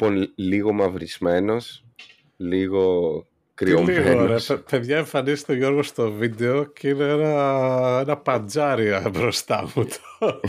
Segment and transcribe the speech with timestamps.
[0.00, 1.84] Λοιπόν, λίγο μαυρισμένος,
[2.36, 3.26] λίγο
[3.58, 4.48] κρυωμένος.
[4.48, 9.84] Λίγο, Παιδιά, εμφανίζεται ο Γιώργος στο βίντεο και είναι ένα, ένα παντζάρι μπροστά μου.
[9.84, 10.40] Το.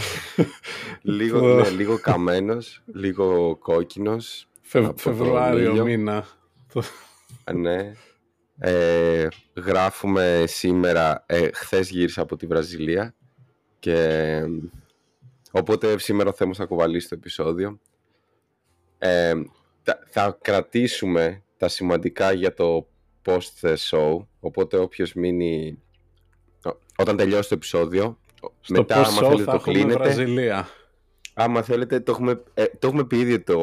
[1.17, 4.47] λίγο, ναι, λίγο καμένος, λίγο κόκκινος.
[4.95, 6.27] Φεβρουάριο μήνα.
[7.53, 7.93] ναι.
[8.59, 13.15] Ε, γράφουμε σήμερα, ε, χθες γύρισα από τη Βραζιλία
[13.79, 14.41] και
[15.51, 17.79] οπότε σήμερα θα θα κουβαλήσει το επεισόδιο.
[18.97, 19.33] Ε,
[20.05, 22.87] θα, κρατήσουμε τα σημαντικά για το
[23.29, 25.79] post show, οπότε όποιος μείνει
[26.97, 28.19] όταν τελειώσει το επεισόδιο
[28.59, 30.67] Στο μετά άμα θέλετε θα το κλείνετε Βραζιλία.
[31.33, 33.61] άμα θέλετε το έχουμε, ε, το έχουμε πει ήδη το,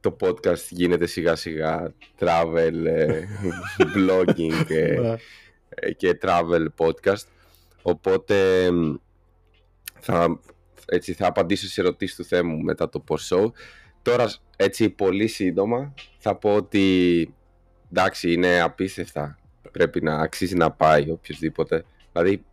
[0.00, 3.24] το podcast γίνεται σιγά σιγά travel ε,
[3.96, 5.16] blogging ε, ναι.
[5.90, 7.26] και travel podcast
[7.82, 8.68] οπότε
[10.00, 10.40] θα,
[10.86, 13.50] έτσι, θα απαντήσω σε ερωτήσεις του θέμου μετά το post show
[14.06, 17.34] Τώρα, έτσι πολύ σύντομα, θα πω ότι
[17.90, 19.38] εντάξει, είναι απίστευτα.
[19.72, 21.84] Πρέπει να αξίζει να πάει οποιοδήποτε.
[22.12, 22.44] Δηλαδή,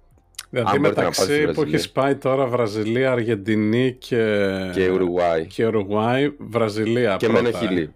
[0.49, 5.45] Δηλαδή μεταξύ που έχει πάει τώρα Βραζιλία, Αργεντινή και, και Ουρουγουάη.
[5.45, 7.51] Και Ουρουγουάη, Βραζιλία και πρώτα.
[7.51, 7.93] Χιλή.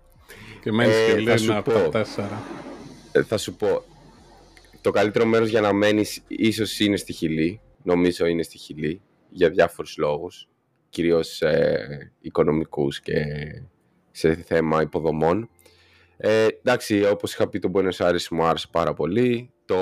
[0.62, 2.42] Και μένει ε, Χιλή είναι από τα τέσσερα.
[3.12, 3.84] Ε, θα σου πω,
[4.82, 7.60] το καλύτερο μέρος για να μένεις ίσως είναι στη Χιλή.
[7.84, 10.48] Νομίζω είναι στη Χιλή για διάφορους λόγους
[10.90, 13.14] κυρίως ε, οικονομικούς και
[14.12, 15.50] σε θέμα υποδομών.
[16.18, 19.52] Ε, εντάξει, όπως είχα πει το Buenos Aires μου άρεσε πάρα πολύ.
[19.66, 19.76] Το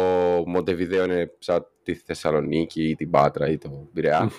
[0.46, 4.32] Μοντεβιδέο είναι σαν τη Θεσσαλονίκη ή την Πάτρα ή το πειραια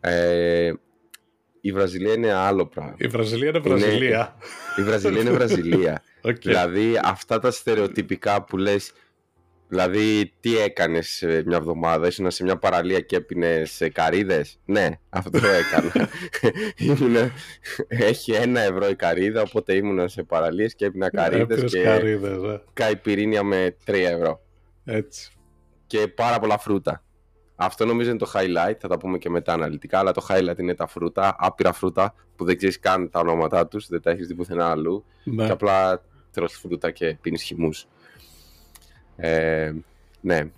[0.00, 0.72] Ε,
[1.60, 2.94] η Βραζιλία είναι άλλο πράγμα.
[2.98, 4.36] Η Βραζιλία είναι Βραζιλία.
[4.76, 6.02] η Βραζιλία είναι Βραζιλία.
[6.24, 6.38] okay.
[6.40, 8.92] Δηλαδή αυτά τα στερεοτυπικά που λες
[9.74, 13.62] Δηλαδή, τι έκανες μια εβδομάδα, ήσουν σε μια παραλία και έπινε
[13.92, 14.44] καρίδε.
[14.64, 16.08] Ναι, αυτό το έκανα.
[16.86, 17.16] ήμουν,
[17.88, 21.64] έχει ένα ευρώ η καρίδα, οπότε ήμουν σε παραλίες και έπινα καρίδε.
[21.64, 22.62] και καρύδες, ε.
[22.72, 24.40] καϊπυρίνια με 3 ευρώ.
[24.84, 25.32] Έτσι.
[25.86, 27.02] Και πάρα πολλά φρούτα.
[27.56, 30.74] Αυτό νομίζω είναι το highlight, θα τα πούμε και μετά αναλυτικά, αλλά το highlight είναι
[30.74, 34.34] τα φρούτα, άπειρα φρούτα που δεν ξέρεις καν τα ονόματά τους, δεν τα έχεις δει
[34.34, 35.04] πουθενά αλλού.
[35.24, 35.46] Ναι.
[35.46, 37.86] Και απλά τρως φρούτα και πίνεις χυμούς.
[39.16, 39.72] Ε,
[40.20, 40.50] ναι.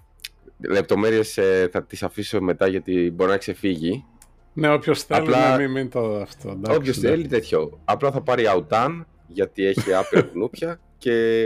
[0.68, 4.04] Λεπτομέρειες ε, θα τις αφήσω μετά γιατί μπορεί να ξεφύγει.
[4.52, 5.50] Ναι, όποιος θέλει Απλά...
[5.50, 6.60] να μην, μην το αυτό.
[6.68, 7.08] Όποιος ναι.
[7.08, 7.80] θέλει τέτοιο.
[7.84, 11.44] Απλά θα πάρει αουτάν γιατί έχει άπειρα κουνούπια και.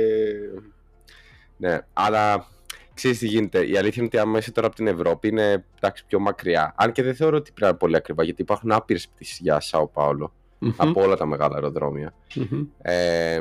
[1.56, 2.47] Ναι, αλλά
[2.94, 3.66] ξέρεις τι γίνεται.
[3.66, 6.75] Η αλήθεια είναι ότι άμα είσαι τώρα από την Ευρώπη είναι εντάξει, πιο μακριά.
[6.77, 9.60] Αν και δεν θεωρώ ότι πρέπει να είναι πολύ ακριβά γιατί υπάρχουν άπειρες πτήσεις για
[9.60, 10.75] Σάο Πάολο mm-hmm.
[10.77, 12.15] από όλα τα μεγάλα αεροδρόμια.
[12.34, 12.66] Mm-hmm.
[12.82, 13.41] Ε,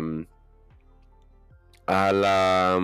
[1.84, 2.76] αλλά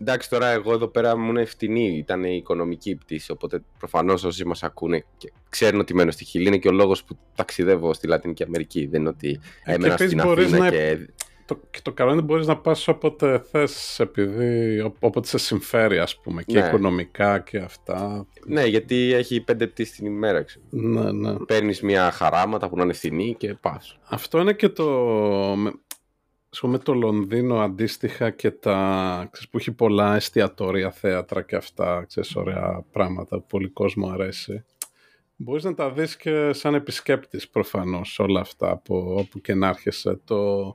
[0.00, 3.30] Εντάξει, τώρα εγώ εδώ πέρα ήμουν ευθυνή, ήταν η οικονομική πτήση.
[3.30, 7.04] Οπότε προφανώς όσοι μας ακούνε και ξέρουν ότι μένω στη Χιλή είναι και ο λόγος
[7.04, 8.86] που ταξιδεύω στη Λατινική Αμερική.
[8.86, 10.70] Δεν είναι ότι ε, έμενα στην Αθήνα να...
[10.70, 11.08] και.
[11.46, 15.98] Το, και το καλό είναι ότι μπορείς να πας όποτε θες, επειδή όποτε σε συμφέρει,
[15.98, 16.66] ας πούμε, και ναι.
[16.66, 18.26] οικονομικά και αυτά.
[18.46, 20.64] Ναι, γιατί έχει πέντε πτήσεις την ημέρα, ξέρω.
[20.70, 21.36] Ναι, ναι.
[21.46, 23.98] Παίρνεις μια χαράματα που να είναι ευθυνή και πας.
[24.08, 24.84] Αυτό είναι και το
[26.54, 32.04] ας πούμε το Λονδίνο αντίστοιχα και τα, ξέρεις, που έχει πολλά εστιατόρια, θέατρα και αυτά,
[32.06, 34.64] ξέρεις, ωραία πράγματα που πολύ κόσμο αρέσει.
[35.36, 40.20] Μπορείς να τα δεις και σαν επισκέπτης προφανώς όλα αυτά από όπου και να έρχεσαι.
[40.24, 40.74] Το...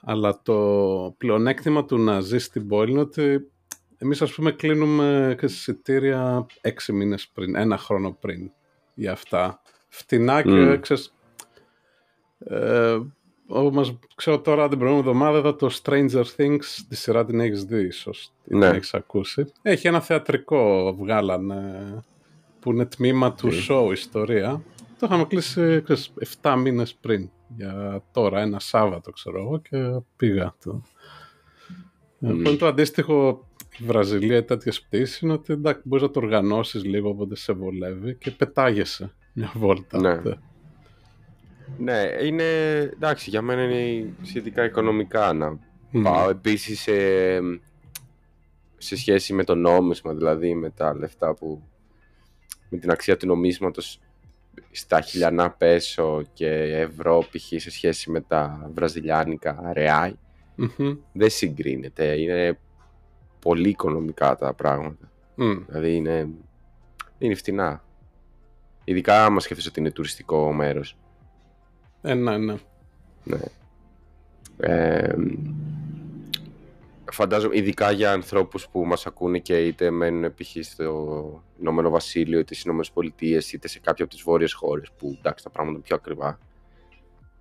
[0.00, 3.50] Αλλά το πλεονέκτημα του να ζεις στην πόλη είναι ότι
[3.98, 8.50] εμείς ας πούμε κλείνουμε και εισιτήρια έξι μήνες πριν, ένα χρόνο πριν
[8.94, 9.62] για αυτά.
[9.88, 10.78] Φτηνά και mm.
[10.80, 11.14] ξέρεις,
[12.38, 12.98] ε,
[13.50, 17.86] όμως ξέρω τώρα την προηγούμενη εβδομάδα είδα το Stranger Things τη σειρά την έχεις δει
[17.86, 18.66] ίσως ναι.
[18.66, 22.02] την έχεις ακούσει έχει ένα θεατρικό βγάλανε
[22.60, 24.62] που είναι τμήμα του show ιστορία
[24.98, 25.82] το είχαμε κλείσει
[26.42, 30.82] 7 μήνες πριν για τώρα ένα Σάββατο ξέρω εγώ και πήγα το.
[32.22, 32.56] Mm.
[32.58, 33.46] το αντίστοιχο
[33.78, 37.52] η Βραζιλία ή τέτοιες πτήσεις είναι ότι εντάξει, μπορείς να το οργανώσεις λίγο όποτε σε
[37.52, 40.00] βολεύει και πετάγεσαι μια βόλτα.
[40.00, 40.34] Ναι.
[41.78, 45.58] Ναι, είναι εντάξει, για μένα είναι σχετικά οικονομικά να
[46.02, 46.30] πάω.
[46.30, 46.92] Επίσης σε,
[48.76, 51.62] σε σχέση με το νόμισμα, δηλαδή με τα λεφτά που.
[52.68, 54.00] με την αξία του νομίσματος
[54.70, 57.60] στα χιλιανά πέσο και ευρώ π.χ.
[57.60, 59.72] σε σχέση με τα βραζιλιάνικα
[61.12, 62.20] δεν συγκρίνεται.
[62.20, 62.58] Είναι
[63.38, 65.10] πολύ οικονομικά τα πράγματα.
[65.66, 66.28] Δηλαδή είναι,
[67.18, 67.84] είναι φτηνά.
[68.84, 70.96] Ειδικά άμα σκέφτεσαι ότι είναι τουριστικό μέρος.
[72.02, 72.54] Ε, ναι, ναι.
[73.24, 73.38] ναι.
[74.56, 75.14] Ε,
[77.12, 80.64] φαντάζομαι, ειδικά για ανθρώπους που μας ακούνε και είτε μένουν π.χ.
[80.64, 85.16] στο Ηνωμένο Βασίλειο, είτε στις Ηνωμένες Πολιτείες, είτε σε κάποια από τις βόρειες χώρες που
[85.18, 86.38] εντάξει τα πράγματα είναι πιο ακριβά.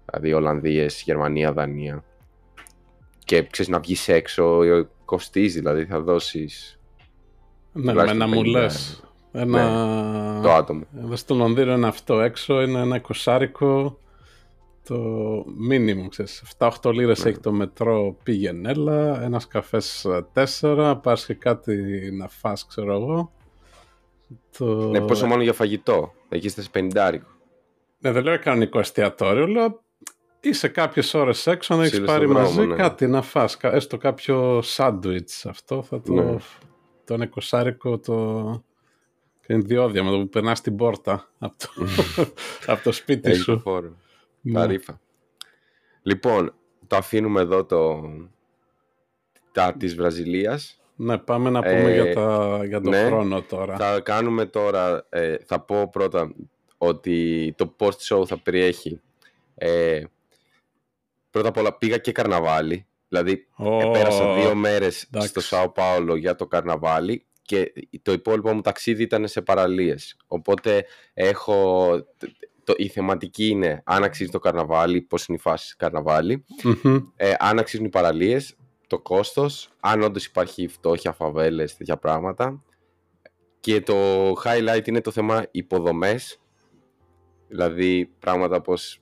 [0.06, 2.03] Δηλαδή Ολλανδίες, Γερμανία, Δανία.
[3.25, 4.61] Και ξέρεις να βγεις έξω,
[5.06, 6.79] κοστίζει, δηλαδή θα δώσεις...
[7.71, 9.03] Ναι, με να μου λες.
[9.31, 10.33] Ένα...
[10.33, 10.83] Ναι, το άτομο.
[10.97, 14.00] Εδώ στο Λονδίνο είναι αυτό έξω, είναι ένα εικοσάρικο
[14.89, 16.44] το μίνιμουμ, ξέρεις.
[16.57, 17.30] 7-8 λίρες ναι.
[17.30, 20.07] έχει το μετρό πήγαινε έλα, ένας καφές
[20.62, 23.31] 4, πας και κάτι να φας, ξέρω εγώ.
[24.57, 24.89] Το...
[24.89, 27.19] Ναι, πόσο μόνο για φαγητό, εκεί είστε σε 50
[28.00, 29.81] Ναι, δεν λέω κανονικό εστιατόριο, λέω
[30.39, 32.75] είσαι κάποιες ώρες έξω να έχεις πάρει μαζί ναι.
[32.75, 36.13] κάτι να φας, έστω κάποιο σάντουιτς αυτό, θα το...
[36.13, 36.35] Ναι.
[37.06, 38.15] Το είναι εικοσάρικο το...
[39.47, 41.68] Είναι διόδια με το που περνάς την πόρτα από το,
[42.74, 43.63] από το σπίτι σου.
[44.41, 44.65] Ναι.
[44.65, 45.00] ρήφα.
[46.01, 46.53] Λοιπόν,
[46.88, 48.01] το αφήνουμε εδώ το...
[49.51, 50.81] τα της Βραζιλίας.
[50.95, 53.77] Ναι, πάμε να πούμε για, ε, τα, για τον ναι, χρόνο τώρα.
[53.77, 56.33] Θα κάνουμε τώρα, ε, θα πω πρώτα
[56.77, 59.01] ότι το post-show θα περιέχει
[59.56, 60.03] ε,
[61.30, 62.88] πρώτα απ' όλα πήγα και καρναβάλι.
[63.07, 68.62] Δηλαδή, oh, πέρασα δύο μέρες στο Σάο Πάολο για το καρναβάλι και το υπόλοιπο μου
[68.62, 70.18] ταξίδι ήταν σε παραλίες.
[70.27, 71.89] Οπότε έχω
[72.69, 76.45] το, η θεματική είναι αν αξίζει το καρναβάλι, πώς είναι η φάση καρναβάλι,
[77.16, 78.56] ε, αν αξίζουν οι παραλίες,
[78.88, 82.63] το κόστος, αν όντως υπάρχει φτώχεια, φαβέλες, τέτοια πράγματα.
[83.60, 83.94] Και το
[84.31, 86.42] highlight είναι το θέμα υποδομές,
[87.48, 89.01] δηλαδή πράγματα πως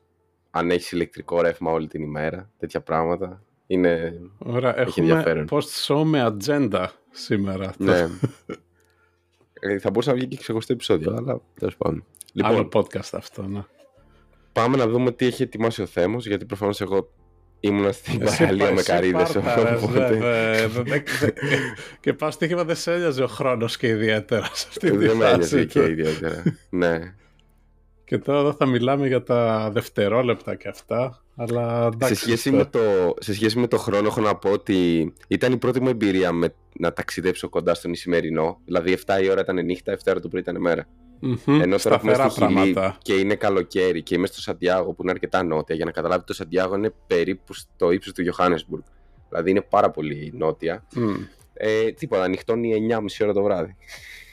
[0.51, 3.43] αν έχεις ηλεκτρικό ρεύμα όλη την ημέρα, τέτοια πράγματα.
[3.67, 7.73] Είναι Ωραία, έχουμε post show με ατζέντα σήμερα.
[7.77, 8.07] Ναι.
[9.67, 12.05] ε, θα μπορούσα να βγει και ξεχωριστό επεισόδιο, αλλά τέλος πάντων.
[12.33, 13.63] Λοιπόν, Άλλο podcast αυτό, ναι.
[14.51, 17.09] Πάμε να δούμε τι έχει ετοιμάσει ο Θέμος, γιατί προφανώς εγώ
[17.59, 19.37] ήμουν στην παραλία με καρύδες.
[21.99, 25.29] Και πάω στοίχημα δεν σε έλειαζε ο χρόνος και ιδιαίτερα σε αυτή τη Δεν με
[25.29, 27.15] έλειαζε και ιδιαίτερα, ναι.
[28.07, 31.23] Και τώρα εδώ θα μιλάμε για τα δευτερόλεπτα και αυτά.
[31.35, 32.79] Αλλά σε, σχέση με το,
[33.19, 36.53] σε σχέση με το χρόνο έχω να πω ότι ήταν η πρώτη μου εμπειρία με
[36.79, 38.59] να ταξιδέψω κοντά στον Ισημερινό.
[38.65, 40.87] Δηλαδή 7 η ώρα ήταν νύχτα, 7 η ώρα το πρωί ήταν μέρα.
[41.21, 41.59] Mm-hmm.
[41.61, 45.43] Ενώ τώρα έχουμε στη Χιλή και είναι καλοκαίρι και είμαι στο Σαντιάγο που είναι αρκετά
[45.43, 45.75] νότια.
[45.75, 48.83] Για να καταλάβει το Σαντιάγο είναι περίπου στο ύψος του Johannesburg.
[49.29, 50.85] Δηλαδή είναι πάρα πολύ νότια.
[50.95, 51.15] Mm.
[51.53, 53.75] Ε, τίποτα, ανοιχτώνει 9.30 ώρα το βράδυ.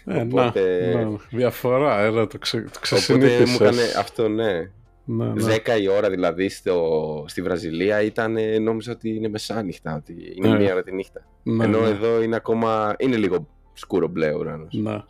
[0.06, 0.93] Ε, Οπότε...
[0.95, 4.71] να, να, διαφορά, έλα, το, ξε, το Οπότε μου έκανε αυτό, ναι.
[5.05, 5.56] ναι, ναι.
[5.67, 10.59] 10 η ώρα δηλαδή στο, στη Βραζιλία ήταν, νόμιζα ότι είναι μεσάνυχτα, ότι είναι ναι.
[10.59, 11.27] μία ώρα τη νύχτα.
[11.43, 11.89] Ναι, Ενώ ναι.
[11.89, 14.75] εδώ είναι ακόμα, είναι λίγο σκούρο μπλε ο ουρανός.
[14.75, 15.03] Ναι.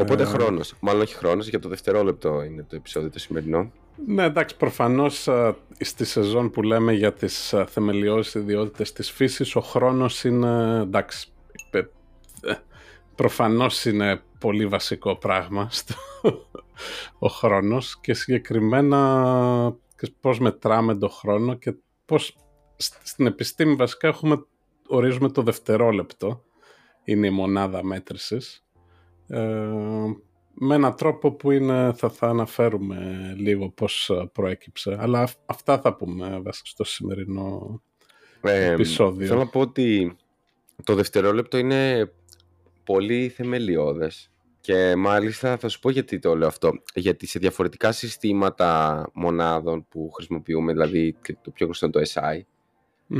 [0.00, 0.26] Οπότε ε...
[0.26, 0.74] χρόνος.
[0.80, 3.70] Μάλλον όχι χρόνος, για το δευτερόλεπτο είναι το επεισόδιο το σημερινό.
[4.06, 5.28] Ναι, εντάξει, προφανώς
[5.80, 10.80] στη σεζόν που λέμε για τις θεμελιώδεις ιδιότητες της φύσης, ο χρόνος είναι.
[10.80, 11.28] εντάξει.
[13.14, 15.94] Προφανώς είναι πολύ βασικό πράγμα στο,
[17.18, 19.76] ο χρόνος και συγκεκριμένα
[20.20, 21.74] πώς μετράμε το χρόνο και
[22.04, 22.36] πώς
[23.02, 24.44] στην επιστήμη βασικά έχουμε,
[24.88, 26.44] ορίζουμε το δευτερόλεπτο
[27.04, 28.64] είναι η μονάδα μέτρησης
[29.28, 29.40] ε,
[30.54, 34.96] με έναν τρόπο που είναι, θα, θα αναφέρουμε λίγο πώς ε, προέκυψε.
[35.00, 37.82] Αλλά αυτά θα πούμε βασικά στο σημερινό
[38.40, 39.26] ε, επεισόδιο.
[39.26, 40.16] Θέλω να πω ότι
[40.84, 42.12] το δευτερόλεπτο είναι
[42.84, 46.72] πολύ θεμελιώδες και μάλιστα θα σου πω γιατί το λέω αυτό.
[46.94, 52.40] Γιατί σε διαφορετικά συστήματα μονάδων που χρησιμοποιούμε, δηλαδή το πιο γνωστό είναι το SI,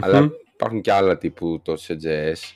[0.00, 2.54] αλλά υπάρχουν και άλλα τύπου το CGS,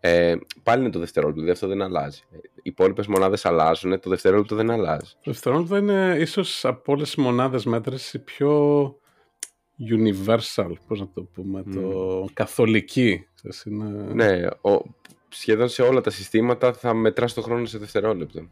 [0.00, 2.22] ε, πάλι είναι το δευτερόλεπτο, δηλαδή αυτό δεν αλλάζει.
[2.32, 5.12] Οι υπόλοιπες μονάδες αλλάζουν, το δευτερόλεπτο δεν αλλάζει.
[5.22, 8.84] Το δευτερόλεπτο είναι ίσως από όλες τις μονάδες μέτρησης πιο
[9.90, 13.26] universal, πώς να το πούμε, το καθολική.
[13.64, 14.12] Είναι...
[14.12, 14.80] Ναι, ο,
[15.28, 18.48] σχεδόν σε όλα τα συστήματα θα μετράς το χρόνο σε δευτερόλεπτο.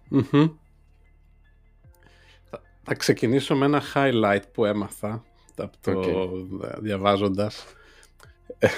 [2.83, 5.25] Θα, ξεκινήσω με ένα highlight που έμαθα
[5.57, 6.79] από το okay.
[6.79, 7.65] διαβάζοντας.
[8.59, 8.69] Ε,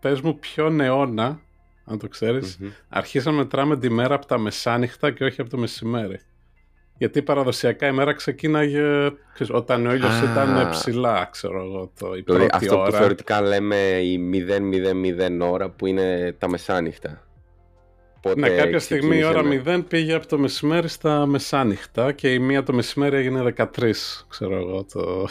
[0.00, 1.40] πες μου ποιον αιώνα,
[1.84, 2.70] αν το ξέρεις, mm-hmm.
[2.88, 6.20] αρχίσαμε να μετράμε τη μέρα από τα μεσάνυχτα και όχι από το μεσημέρι.
[6.98, 10.30] Γιατί παραδοσιακά η μέρα ξεκίναγε ξέρεις, όταν ο ήλιος ah.
[10.30, 12.90] ήταν ψηλά, ξέρω εγώ, το, η δηλαδή, πρώτη αυτό ώρα.
[12.90, 14.20] που θεωρητικά λέμε η
[15.40, 17.20] 0-0-0 ώρα που είναι τα μεσάνυχτα.
[18.20, 22.38] Πότε ναι, κάποια στιγμή η ώρα 0 πήγε από το μεσημέρι στα μεσάνυχτα και η
[22.38, 23.66] μία το μεσημέρι έγινε 13,
[24.28, 24.84] ξέρω εγώ.
[24.92, 25.28] Το...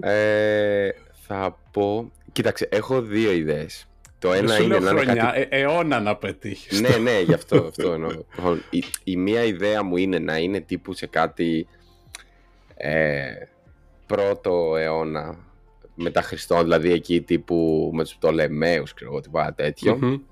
[0.00, 0.88] Ε,
[1.26, 2.10] θα πω...
[2.32, 3.88] Κοίταξε, έχω δύο ιδέες.
[4.18, 5.46] Το ένα είναι να είναι κάτι...
[5.50, 6.80] ε, αιώνα να πετύχεις.
[6.80, 8.10] ναι, ναι, γι' αυτό, αυτό εννοώ.
[8.10, 11.68] Λοιπόν, η, η, μία ιδέα μου είναι να είναι τύπου σε κάτι
[12.76, 13.32] ε,
[14.06, 15.46] πρώτο αιώνα
[15.96, 19.72] μετά Χριστόν, δηλαδή εκεί τύπου με τους Πτολεμαίους, ξέρω εγώ, τίποτα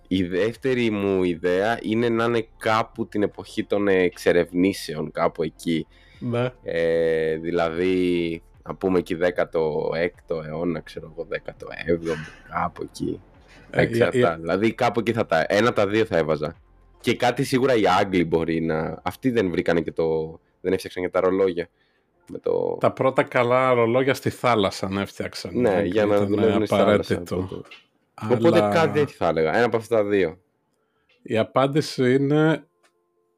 [0.09, 5.87] Η δεύτερη μου ιδέα είναι να είναι κάπου την εποχή των εξερευνήσεων, κάπου εκεί.
[6.19, 6.53] Ναι.
[6.63, 12.15] Ε, δηλαδή, να πούμε εκεί 16ο αιώνα, ξέρω εγώ, 17ο,
[12.49, 13.21] κάπου εκεί.
[13.71, 13.87] Ε,
[14.41, 15.45] Δηλαδή κάπου εκεί θα τα...
[15.49, 16.57] Ένα τα δύο θα έβαζα.
[17.01, 19.01] Και κάτι σίγουρα οι Άγγλοι μπορεί να...
[19.03, 20.39] Αυτοί δεν βρήκανε και το...
[20.61, 21.69] Δεν έφτιαξαν και τα ρολόγια.
[22.31, 22.77] Με το...
[22.81, 25.61] Τα πρώτα καλά ρολόγια στη θάλασσα να έφτιαξαν.
[25.61, 27.23] Ναι, για να δουλεύουν στη θάλασσα.
[28.15, 28.37] Αλλά...
[28.37, 29.57] Οπότε κάτι έτσι θα έλεγα.
[29.57, 30.39] Ένα από αυτά τα δύο.
[31.23, 32.67] Η απάντηση είναι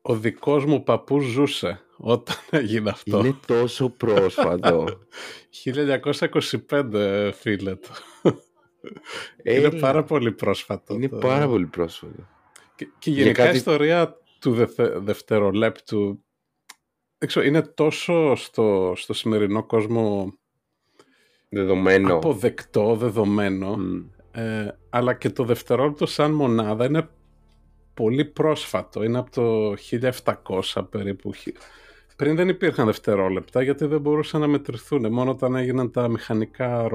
[0.02, 3.18] ο δικός μου παππούς ζούσε όταν έγινε αυτό.
[3.18, 4.84] Είναι τόσο πρόσφατο.
[6.70, 7.90] 1925 φίλε του.
[9.42, 10.94] Είναι πάρα πολύ πρόσφατο.
[10.94, 12.28] Είναι πάρα πολύ πρόσφατο.
[12.74, 14.66] Και, και γενικά η ιστορία του
[14.96, 16.24] δευτερολέπτου
[17.44, 20.34] είναι τόσο στο, στο σημερινό κόσμο
[21.48, 22.14] δεδομένο.
[22.14, 23.78] αποδεκτό, δεδομένο
[24.36, 27.08] ε, αλλά και το δευτερόλεπτο σαν μονάδα είναι
[27.94, 29.02] πολύ πρόσφατο.
[29.02, 29.74] Είναι από το
[30.72, 31.32] 1700 περίπου.
[32.16, 36.88] Πριν δεν υπήρχαν δευτερόλεπτα γιατί δεν μπορούσαν να μετρηθούν μόνο όταν έγιναν τα μηχανικά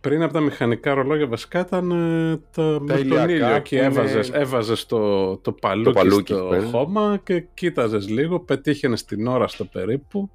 [0.00, 4.86] πριν από τα μηχανικά ρολόγια βασικά ήταν ε, τα με τον ήλιο και έβαζες, έβαζες
[4.86, 6.66] το, το παλούκι, το παλούκι στο πέρα.
[6.66, 10.30] χώμα και κοίταζες λίγο, πετύχαινες την ώρα στο περίπου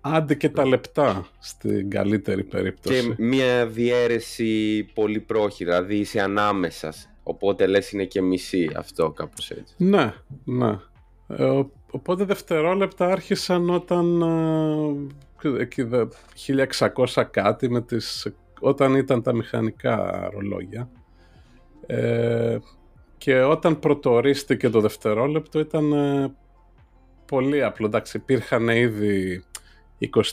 [0.00, 3.14] άντε και τα λεπτά στην καλύτερη περίπτωση.
[3.16, 9.50] Και μια διαίρεση πολύ πρόχειρα, δηλαδή είσαι ανάμεσας οπότε λες είναι και μισή αυτό κάπως
[9.50, 9.74] έτσι.
[9.76, 10.14] Ναι,
[10.44, 10.78] ναι.
[11.28, 15.14] Ε, οπότε δευτερόλεπτα άρχισαν όταν ε,
[15.48, 15.88] εκεί
[16.78, 20.90] 1600 κάτι με τις όταν ήταν τα μηχανικά ρολόγια.
[21.86, 22.58] Ε,
[23.16, 26.34] και όταν πρωτορίστηκε το δευτερόλεπτο ήταν ε,
[27.26, 27.86] πολύ απλό.
[27.86, 29.44] Εντάξει, υπήρχαν ήδη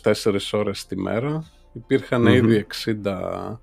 [0.04, 1.44] 24 ώρες τη μέρα,
[2.28, 2.66] ήδη
[3.04, 3.58] 60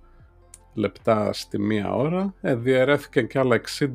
[0.74, 3.94] λεπτά στη μία ώρα, ε, διαιρέθηκαν και άλλα 60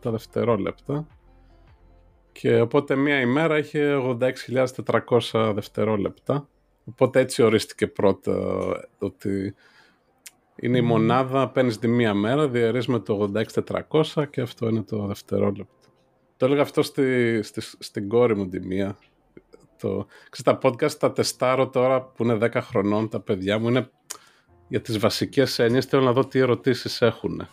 [0.00, 1.06] τα δευτερόλεπτα.
[2.32, 3.94] Και οπότε μία ημέρα είχε
[5.32, 6.48] 86.400 δευτερόλεπτα.
[6.84, 8.34] Οπότε έτσι ορίστηκε πρώτα
[8.98, 9.54] ότι
[10.56, 13.32] είναι η μονάδα, παίρνεις τη μία μέρα, διαιρείς με το
[13.88, 15.88] 86-400 και αυτό είναι το δευτερόλεπτο.
[16.36, 18.98] Το έλεγα αυτό στη, στη, στην κόρη μου τη μία.
[19.78, 23.68] Το, ξέρεις, τα podcast τα τεστάρω τώρα που είναι 10 χρονών τα παιδιά μου.
[23.68, 23.90] Είναι
[24.68, 27.48] για τις βασικές έννοιες, θέλω να δω τι ερωτήσεις έχουν.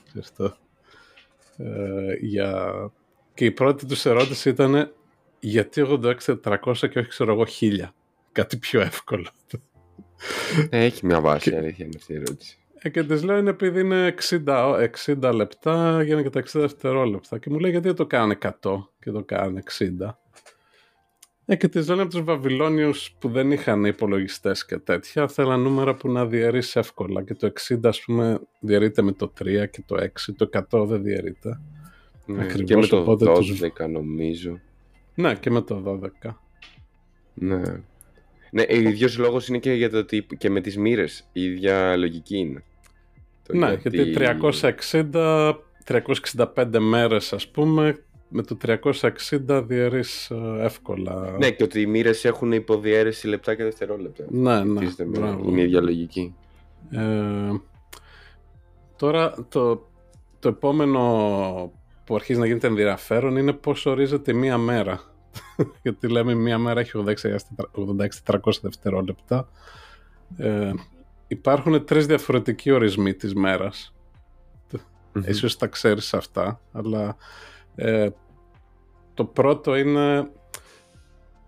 [1.58, 2.74] Ε, για...
[3.34, 4.94] Και η πρώτη τους ερώτηση ήταν
[5.40, 7.88] γιατί 86-400 και όχι ξέρω εγώ 1000.
[8.32, 9.28] Κάτι πιο εύκολο.
[10.70, 12.58] Έχει μια βάση αλήθεια αυτή η ερώτηση.
[12.84, 14.14] Ε, και της λέω είναι επειδή είναι
[14.46, 17.38] 60, 60 λεπτά, γίνανε και τα 60 δευτερόλεπτα.
[17.38, 18.52] Και μου λέει γιατί δεν το κάνανε 100
[19.00, 20.16] και το κάνανε 60.
[21.46, 25.96] Ε, και της λένε από τους Βαβυλώνιους που δεν είχαν υπολογιστές και τέτοια, θέλαν νούμερα
[25.96, 27.24] που να διαιρείς εύκολα.
[27.24, 31.04] Και το 60, ας πούμε, διαιρείται με το 3 και το 6, το 100 δεν
[31.04, 31.60] διαιρείται.
[32.26, 33.62] Ναι, Ακριβώς, και με το 12 τους...
[33.90, 34.60] νομίζω.
[35.16, 36.30] Ναι, και με το 12.
[37.34, 37.62] Ναι.
[38.53, 41.98] Ναι, ο ίδιος λόγος είναι και για το ότι και με τις μοίρες η ίδια
[41.98, 42.63] λογική είναι.
[43.48, 44.15] Ναι, γιατί
[44.91, 45.53] 360,
[45.86, 51.36] 365 μέρες ας πούμε, με το 360 διαιρείς ε, εύκολα.
[51.39, 54.25] Ναι, και ότι οι μοίρες έχουν υποδιέρεση λεπτά και δευτερόλεπτα.
[54.29, 54.86] Ναι, ναι.
[55.46, 56.36] Είναι η ίδια λογική.
[56.91, 57.00] Ε,
[58.96, 59.88] τώρα το,
[60.39, 61.01] το επόμενο
[62.05, 65.11] που αρχίζει να γίνεται ενδιαφέρον είναι πώς ορίζεται μία μέρα.
[65.84, 67.04] γιατί λέμε μία μέρα έχει
[68.26, 69.50] 86-400 δευτερόλεπτα.
[70.38, 70.72] Ε,
[71.28, 73.94] υπάρχουν τρεις διαφορετικοί ορισμοί της μέρας.
[75.14, 75.28] Mm-hmm.
[75.28, 77.16] Ίσως τα ξέρεις αυτά, αλλά
[77.76, 78.10] ε,
[79.14, 80.30] το πρώτο είναι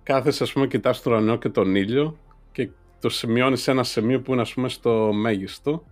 [0.04, 2.18] κάθεσαι ας πούμε κοιτάς τον ουρανό και τον ήλιο
[2.52, 5.84] και το σημειώνεις σε ένα σημείο που είναι ας πούμε στο μέγιστο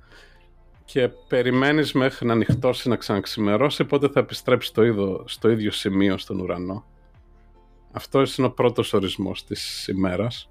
[0.86, 6.18] και περιμένεις μέχρι να ανοιχτώσει να ξαναξημερώσει πότε θα επιστρέψει το ίδιο, στο ίδιο σημείο
[6.18, 6.86] στον ουρανό.
[7.92, 10.50] Αυτός είναι ο πρώτος ορισμός της ημέρας.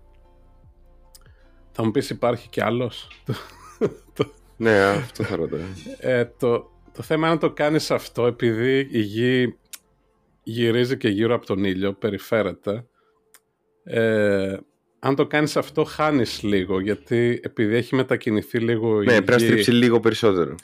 [1.72, 3.08] Θα μου πεις υπάρχει κι άλλος;
[4.56, 5.60] ναι, αυτό θα ρωτάω.
[5.98, 9.58] Ε, το, το θέμα είναι να το κάνεις αυτό επειδή η γη
[10.42, 12.86] γυρίζει και γύρω από τον ήλιο, περιφέρεται.
[13.84, 14.56] Ε,
[14.98, 19.38] αν το κάνεις αυτό χάνεις λίγο γιατί επειδή έχει μετακινηθεί λίγο ναι, η πρέπει να
[19.38, 20.54] στρίψει λίγο περισσότερο.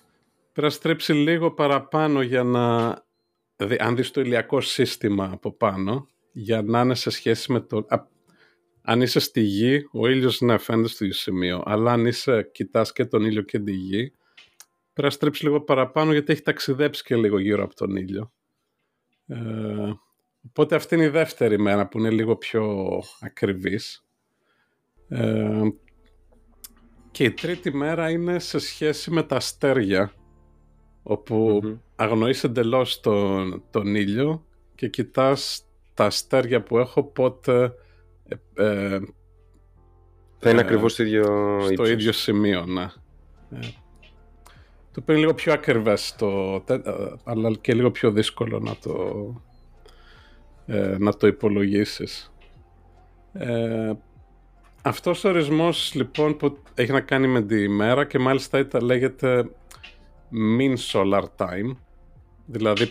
[0.53, 2.95] Πρέπει να στρίψει λίγο παραπάνω για να...
[3.57, 7.87] Δηλαδή, αν δεις το ηλιακό σύστημα από πάνω για να είναι σε σχέση με το
[8.83, 12.93] αν είσαι στη γη, ο ήλιος ναι φαίνεται στο ίδιο σημείο, αλλά αν είσαι, κοιτάς
[12.93, 14.13] και τον ήλιο και τη γη,
[14.93, 18.33] πρέπει να στρίψεις λίγο παραπάνω γιατί έχει ταξιδέψει και λίγο γύρω από τον ήλιο.
[19.27, 19.93] Ε,
[20.49, 22.87] οπότε αυτή είναι η δεύτερη μέρα που είναι λίγο πιο
[23.21, 24.05] ακριβής.
[25.09, 25.61] Ε,
[27.11, 30.13] και η τρίτη μέρα είναι σε σχέση με τα αστέρια,
[31.03, 31.79] όπου mm-hmm.
[31.97, 35.66] αγνοείς εντελώς τον, τον ήλιο και κοιτάς
[35.97, 37.75] τα αστέρια που έχω πότε
[38.29, 38.35] ε,
[38.65, 39.01] ε,
[40.39, 42.83] θα είναι ε, ακριβώς στο ίδιο, στο ίδιο σημείο, ναι.
[43.51, 43.59] Ε,
[44.93, 46.79] το οποίο είναι λίγο πιο ακριβές, το, ε,
[47.25, 48.95] αλλά και λίγο πιο δύσκολο να το,
[50.67, 52.33] ε, να το υπολογίσεις.
[53.33, 53.93] Ε,
[54.83, 59.49] αυτός ο ορισμός λοιπόν που έχει να κάνει με τη μέρα και μάλιστα ήταν, λέγεται
[60.59, 61.77] mean solar time.
[62.47, 62.87] Δηλαδή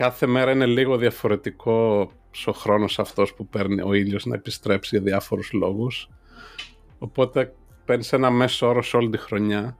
[0.00, 2.10] κάθε μέρα είναι λίγο διαφορετικό
[2.46, 6.08] ο χρόνος αυτός που παίρνει ο ήλιος να επιστρέψει για διάφορους λόγους.
[6.98, 7.54] Οπότε
[7.84, 9.76] παίρνεις ένα μέσο όρο σε όλη τη χρονιά,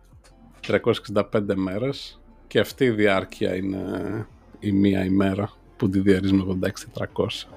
[0.66, 4.26] 365 μέρες και αυτή η διάρκεια είναι
[4.58, 7.48] η μία ημέρα που τη διαρρείς με 86-400.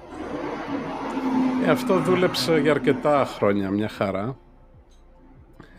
[1.66, 4.36] Ε, αυτό δούλεψε για αρκετά χρόνια, μια χαρά.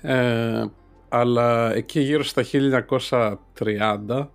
[0.01, 0.65] Ε,
[1.10, 4.27] αλλά εκεί γύρω στα 1930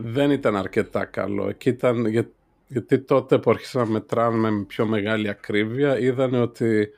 [0.00, 1.48] δεν ήταν αρκετά καλό.
[1.48, 2.30] Εκεί ήταν, για,
[2.66, 6.90] γιατί τότε που άρχισαν να μετράνε με πιο μεγάλη ακρίβεια είδαν ότι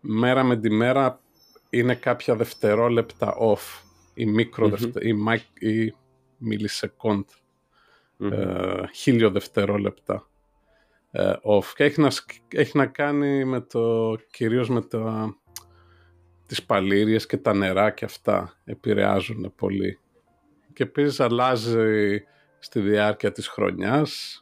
[0.00, 1.20] μέρα με τη μέρα
[1.70, 3.82] είναι κάποια δευτερόλεπτα off
[4.14, 5.02] ή μικρο mm-hmm.
[5.58, 5.94] ή, ή
[6.36, 7.24] μιλισεκόντ
[8.20, 8.84] mm-hmm.
[8.94, 10.28] χίλιο δευτερόλεπτα
[11.10, 12.10] ε, off και έχει να,
[12.48, 15.36] έχει να κάνει με το κυρίως με τα
[16.46, 19.98] τις παλήριες και τα νερά και αυτά επηρεάζουν πολύ
[20.76, 22.24] και επίσης αλλάζει
[22.58, 24.38] στη διάρκεια της χρονιάς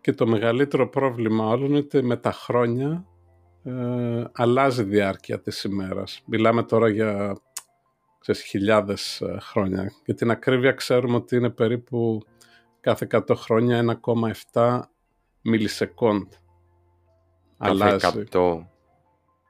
[0.00, 3.06] και το μεγαλύτερο πρόβλημα όλων είναι ότι με τα χρόνια
[3.62, 6.22] ε, αλλάζει η διάρκεια της ημέρας.
[6.26, 7.36] Μιλάμε τώρα για
[8.18, 9.92] ξέρεις, χιλιάδες ε, χρόνια.
[10.04, 12.22] Για την ακρίβεια ξέρουμε ότι είναι περίπου
[12.80, 14.00] κάθε 100 χρόνια
[14.52, 14.80] 1,7
[15.42, 16.32] μιλισεκόντ.
[17.58, 18.66] Κάθε 100.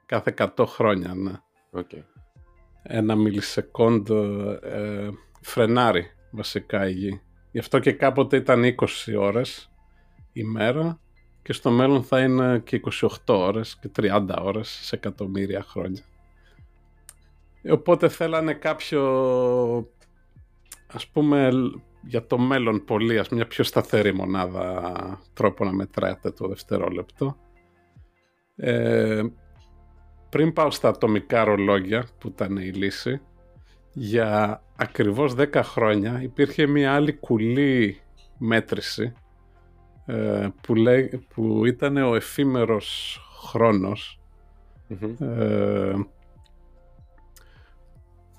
[0.07, 1.33] Κάθε 100 χρόνια, ναι.
[1.72, 2.02] Okay.
[2.83, 5.09] Ένα μιλισεκόντ ε,
[5.46, 7.20] φρενάρει βασικά η γη.
[7.50, 8.87] Γι' αυτό και κάποτε ήταν 20
[9.18, 9.70] ώρες
[10.32, 11.00] ημέρα
[11.42, 16.02] και στο μέλλον θα είναι και 28 ώρες και 30 ώρες σε εκατομμύρια χρόνια.
[17.70, 19.02] Οπότε θέλανε κάποιο,
[20.87, 21.50] ας πούμε,
[22.02, 27.37] για το μέλλον πολύ, ας μια πιο σταθερή μονάδα τρόπο να μετράτε το δευτερόλεπτο.
[28.56, 29.22] Ε,
[30.28, 33.20] πριν πάω στα ατομικά ρολόγια που ήταν η λύση,
[33.98, 38.00] για ακριβώς 10 χρόνια υπήρχε μια άλλη κουλή
[38.38, 39.12] μέτρηση
[40.06, 43.20] ε, που, λέει, που ήταν ο εφήμερος
[45.18, 45.94] ε,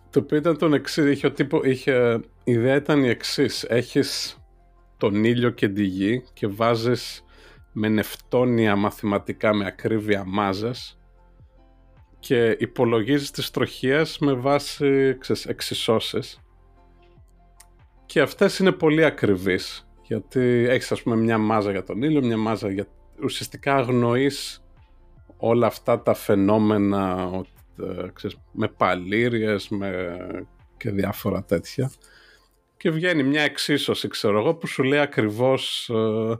[0.10, 3.64] το οποίο ήταν τον εξή, είχε, τύπο, είχε, η ιδέα ήταν η εξής.
[3.64, 4.38] Έχεις
[4.98, 7.24] τον ήλιο και τη γη και βάζεις
[7.72, 10.97] με νευτόνια μαθηματικά με ακρίβεια μάζες
[12.20, 16.42] και υπολογίζεις τις τροχίες με βάση ξέρεις, εξισώσεις.
[18.06, 22.38] Και αυτές είναι πολύ ακριβείς γιατί έχεις ας πούμε μια μάζα για τον ήλιο, μια
[22.38, 22.88] μάζα για...
[23.24, 24.64] Ουσιαστικά αγνοείς
[25.38, 27.30] όλα αυτά τα φαινόμενα
[27.80, 30.18] ε, ξέρεις, με παλήριες με...
[30.78, 31.92] και διάφορα τέτοια.
[32.78, 36.40] Και βγαίνει μια εξίσωση ξέρω εγώ που σου λέει ακριβώς ε,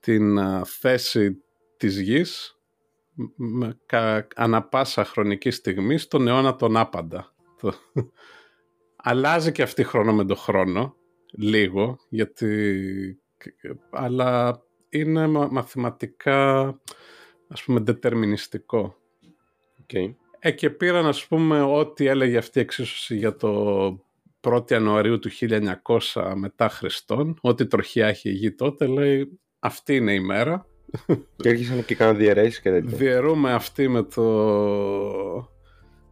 [0.00, 1.42] την ε, θέση
[1.76, 2.57] της γης με,
[3.86, 7.34] κα, ανα πάσα χρονική στιγμή στον αιώνα τον άπαντα.
[8.96, 10.96] Αλλάζει και αυτή χρόνο με τον χρόνο
[11.32, 13.20] λίγο, γιατί...
[13.90, 16.66] αλλά είναι μαθηματικά,
[17.48, 18.96] ας πούμε, δετερμινιστικό.
[19.86, 20.14] Okay.
[20.38, 23.86] Ε, και πήραν, ας πούμε, ό,τι έλεγε αυτή η εξίσωση για το
[24.40, 25.30] 1η Ιανουαρίου του
[26.12, 30.66] 1900 μετά Χριστόν, ό,τι τροχιά έχει η γη τότε, λέει, αυτή είναι η μέρα.
[31.36, 32.96] Και έρχισαν και κάνουν διαιρέσεις και τέτοια.
[32.96, 34.22] Διαιρούμε αυτή με το,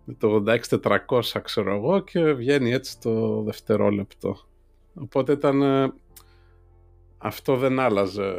[0.04, 0.44] με το
[1.06, 4.36] 86-400, ξέρω εγώ, και βγαίνει έτσι το δευτερόλεπτο.
[4.94, 5.62] Οπότε ήταν...
[5.62, 5.92] Ε,
[7.18, 8.34] αυτό δεν άλλαζε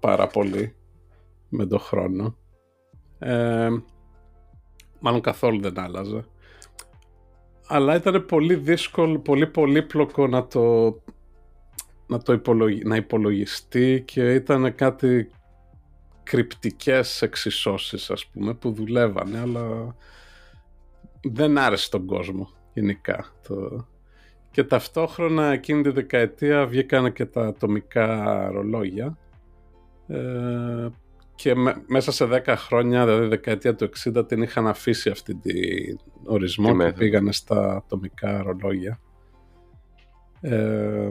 [0.00, 0.74] πάρα πολύ
[1.48, 2.36] με το χρόνο.
[3.18, 3.68] Ε,
[5.00, 6.24] μάλλον καθόλου δεν άλλαζε.
[7.66, 10.94] Αλλά ήταν πολύ δύσκολο, πολύ πολύπλοκο να το,
[12.10, 12.40] να το
[12.84, 15.30] να υπολογιστεί και ήταν κάτι
[16.22, 19.96] κρυπτικές εξισώσεις ας πούμε που δουλεύανε αλλά
[21.22, 23.86] δεν άρεσε τον κόσμο γενικά το,
[24.50, 29.18] και ταυτόχρονα εκείνη τη δεκαετία βγήκαν και τα ατομικά ρολόγια
[30.06, 30.88] ε,
[31.34, 31.54] και
[31.86, 36.92] μέσα σε 10 χρόνια, δηλαδή δεκαετία του 60, την είχαν αφήσει αυτή την ορισμό και
[36.92, 39.00] πήγανε στα ατομικά ρολόγια.
[40.40, 41.10] Ε,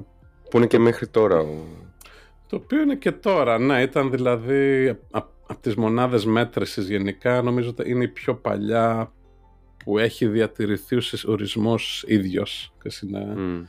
[0.50, 1.46] που είναι και μέχρι τώρα.
[2.48, 7.90] Το οποίο είναι και τώρα, ναι, ήταν δηλαδή από τις μονάδες μέτρησης γενικά νομίζω ότι
[7.90, 9.14] είναι η πιο παλιά
[9.84, 12.74] που έχει διατηρηθεί ο ορισμός ίδιος.
[13.04, 13.66] Είναι mm.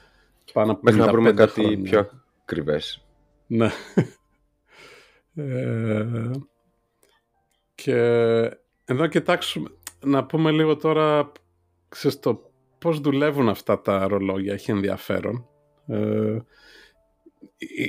[0.53, 2.11] πάνω από Μέχρι να βρούμε κάτι πιο
[2.43, 3.05] ακριβές.
[3.47, 3.71] Ναι.
[5.35, 6.31] ε,
[7.75, 7.97] και
[8.85, 9.69] εδώ κοιτάξουμε,
[10.05, 11.33] να πούμε λίγο τώρα
[11.89, 15.47] ξέρεις, το πώς δουλεύουν αυτά τα ρολόγια, έχει ενδιαφέρον.
[15.87, 16.37] Ε,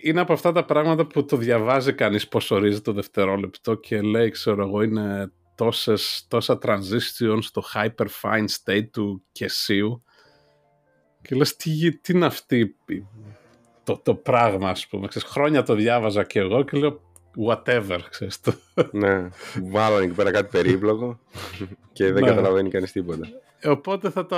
[0.03, 4.29] είναι από αυτά τα πράγματα που το διαβάζει κανείς πώς ορίζει το δευτερόλεπτο και λέει,
[4.29, 10.03] ξέρω εγώ, είναι τόσες, τόσα transitions στο hyperfine state του κεσίου
[11.21, 12.75] και λες τι, τι είναι αυτή
[13.83, 15.07] το, το πράγμα ας πούμε.
[15.07, 17.01] Ξέρεις, χρόνια το διάβαζα και εγώ και λέω
[17.47, 18.53] whatever, ξέρεις το.
[18.91, 19.29] ναι,
[19.71, 21.19] βάλανε εκεί πέρα κάτι περίπλοκο
[21.93, 22.29] και δεν ναι.
[22.29, 23.27] καταλαβαίνει κανείς τίποτα.
[23.63, 24.35] Οπότε θα το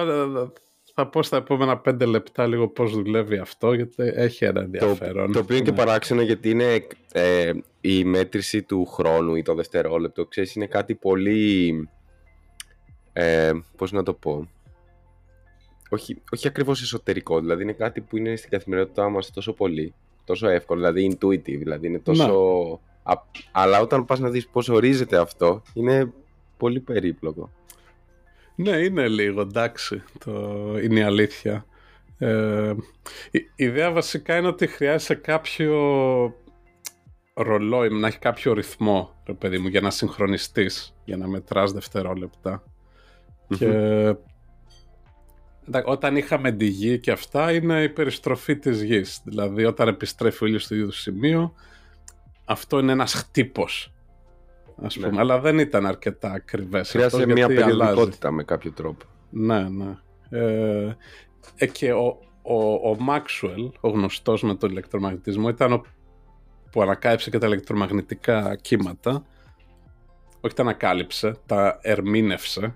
[0.93, 5.25] θα πω στα επόμενα πέντε λεπτά λίγο πώς δουλεύει αυτό, γιατί έχει ένα ενδιαφέρον.
[5.25, 5.77] Το, το οποίο είναι και ναι.
[5.77, 7.51] παράξενο γιατί είναι ε,
[7.81, 10.25] η μέτρηση του χρόνου ή το δευτερόλεπτο.
[10.25, 11.89] Ξέρεις, είναι κάτι πολύ...
[13.13, 14.47] Ε, πώς να το πω...
[15.89, 20.47] Όχι, όχι ακριβώς εσωτερικό, δηλαδή είναι κάτι που είναι στην καθημερινότητά μας τόσο πολύ, τόσο
[20.47, 22.79] εύκολο, δηλαδή intuitive, δηλαδή είναι τόσο...
[23.51, 26.13] αλλά όταν πας να δεις πώς ορίζεται αυτό, είναι
[26.57, 27.49] πολύ περίπλοκο.
[28.55, 30.31] Ναι, είναι λίγο, εντάξει, το...
[30.83, 31.65] είναι η αλήθεια.
[32.17, 32.73] Ε,
[33.31, 35.73] η, ιδέα βασικά είναι ότι χρειάζεται κάποιο
[37.33, 42.63] ρολόι, να έχει κάποιο ρυθμό, ρε παιδί μου, για να συγχρονιστείς, για να μετράς δευτερόλεπτα.
[43.57, 44.15] Και
[45.85, 49.21] όταν είχαμε τη γη και αυτά, είναι η περιστροφή της γης.
[49.23, 51.53] Δηλαδή, όταν επιστρέφει ο ήλιος στο ίδιο σημείο,
[52.45, 53.92] αυτό είναι ένας χτύπος
[54.81, 55.07] ας ναι.
[55.07, 56.89] πούμε, αλλά δεν ήταν αρκετά ακριβές.
[56.89, 59.05] Χρειάζεται μια περιοδικότητα με κάποιο τρόπο.
[59.29, 59.97] Ναι, ναι.
[60.29, 60.97] Ε,
[61.55, 65.83] ε, και ο, ο, ο Maxwell, ο γνωστός με τον ηλεκτρομαγνητισμό, ήταν ο
[66.73, 69.25] που ανακάλυψε και τα ηλεκτρομαγνητικά κύματα.
[70.41, 72.75] Όχι τα ανακάλυψε, τα ερμήνευσε.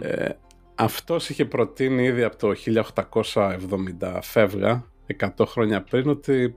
[0.00, 0.28] Ε,
[0.74, 2.52] αυτός είχε προτείνει ήδη από το
[3.32, 4.84] 1870 φεύγα,
[5.36, 6.56] 100 χρόνια πριν, ότι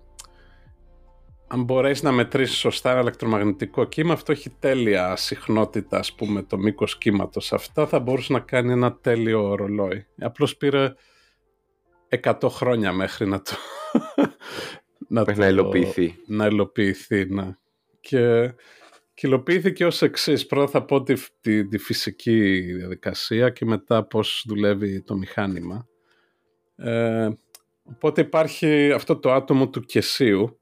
[1.47, 6.57] αν μπορέσει να μετρήσεις σωστά ένα ηλεκτρομαγνητικό κύμα, αυτό έχει τέλεια συχνότητα, ας πούμε, το
[6.57, 7.53] μήκος κύματος.
[7.53, 10.05] Αυτά θα μπορούσε να κάνει ένα τέλειο ρολόι.
[10.19, 10.93] Απλώς πήρε
[12.21, 13.51] 100 χρόνια μέχρι να το...
[15.07, 16.15] να, το, να υλοποιηθεί.
[16.27, 17.57] Να υλοποιηθεί, ναι.
[17.99, 18.53] Και,
[19.13, 20.45] και υλοποιήθηκε ως εξής.
[20.45, 25.87] Πρώτα θα πω τη, τη, τη, φυσική διαδικασία και μετά πώς δουλεύει το μηχάνημα.
[26.75, 27.29] Ε,
[27.83, 30.59] οπότε υπάρχει αυτό το άτομο του κεσίου,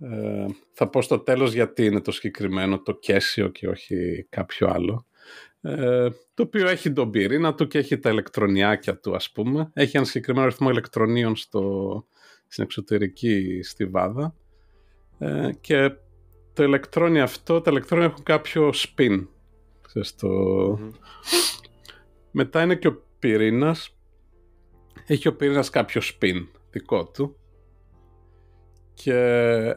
[0.00, 5.06] ε, θα πω στο τέλος γιατί είναι το συγκεκριμένο, το κέσιο και όχι κάποιο άλλο.
[5.60, 9.70] Ε, το οποίο έχει τον πυρήνα του και έχει τα ηλεκτρονιάκια του ας πούμε.
[9.72, 12.06] Έχει ένα συγκεκριμένο αριθμό ηλεκτρονίων στο,
[12.46, 14.34] στην εξωτερική στιβάδα.
[15.18, 15.90] Ε, και
[16.52, 19.26] το ηλεκτρόνιο αυτό, τα ηλεκτρόνια έχουν κάποιο spin.
[22.30, 23.96] Μετά είναι και ο πυρήνας.
[25.06, 27.36] Έχει ο πυρήνας κάποιο spin δικό του.
[28.94, 29.76] Και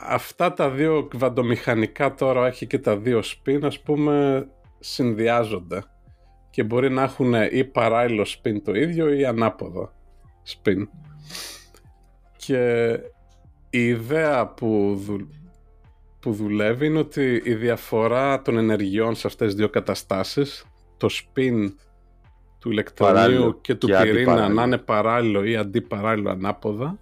[0.00, 4.46] αυτά τα δύο κβαντομηχανικά τώρα έχει και τα δύο spin ας πούμε
[4.78, 5.82] συνδυάζονται
[6.50, 9.92] και μπορεί να έχουν ή παράλληλο spin το ίδιο ή ανάποδο
[10.48, 10.88] spin.
[12.36, 12.90] Και
[13.70, 15.00] η ιδέα που,
[16.20, 20.64] που δουλεύει είναι ότι η διαφορά των ενεργειών σε αυτές τις δύο καταστάσεις
[20.96, 21.72] το spin
[22.58, 26.98] του ηλεκτρονίου και του πυρήνα να είναι παράλληλο ή αντιπαράλληλο ανάποδα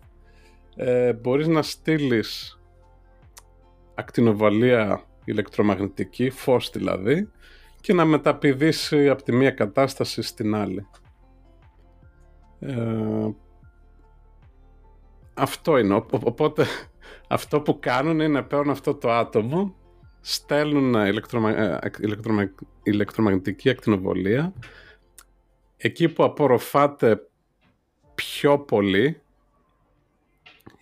[0.76, 2.55] ε, μπορείς να στείλεις
[3.96, 7.30] ακτινοβαλία ηλεκτρομαγνητική, φως δηλαδή,
[7.80, 10.86] και να μεταπηδήσει από τη μία κατάσταση στην άλλη.
[12.58, 13.28] Ε,
[15.34, 16.04] αυτό είναι.
[16.10, 16.66] Οπότε
[17.28, 19.74] αυτό που κάνουν είναι παίρνουν αυτό το άτομο,
[20.20, 21.50] στέλνουν ηλεκτρομα...
[21.50, 22.50] Ε, ηλεκτρομα...
[22.82, 24.52] ηλεκτρομαγνητική ακτινοβολία,
[25.76, 27.20] εκεί που απορροφάται
[28.14, 29.20] πιο πολύ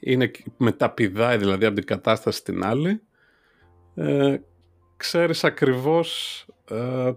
[0.01, 3.03] είναι μεταπηδάει δηλαδή από την κατάσταση στην άλλη,
[3.95, 4.37] ε,
[4.97, 7.13] ξέρεις ακριβώς ε,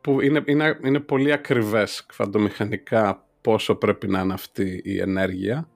[0.00, 5.68] που είναι, είναι, είναι πολύ ακριβές κβαντομηχανικά πόσο πρέπει να είναι αυτή η ενέργεια,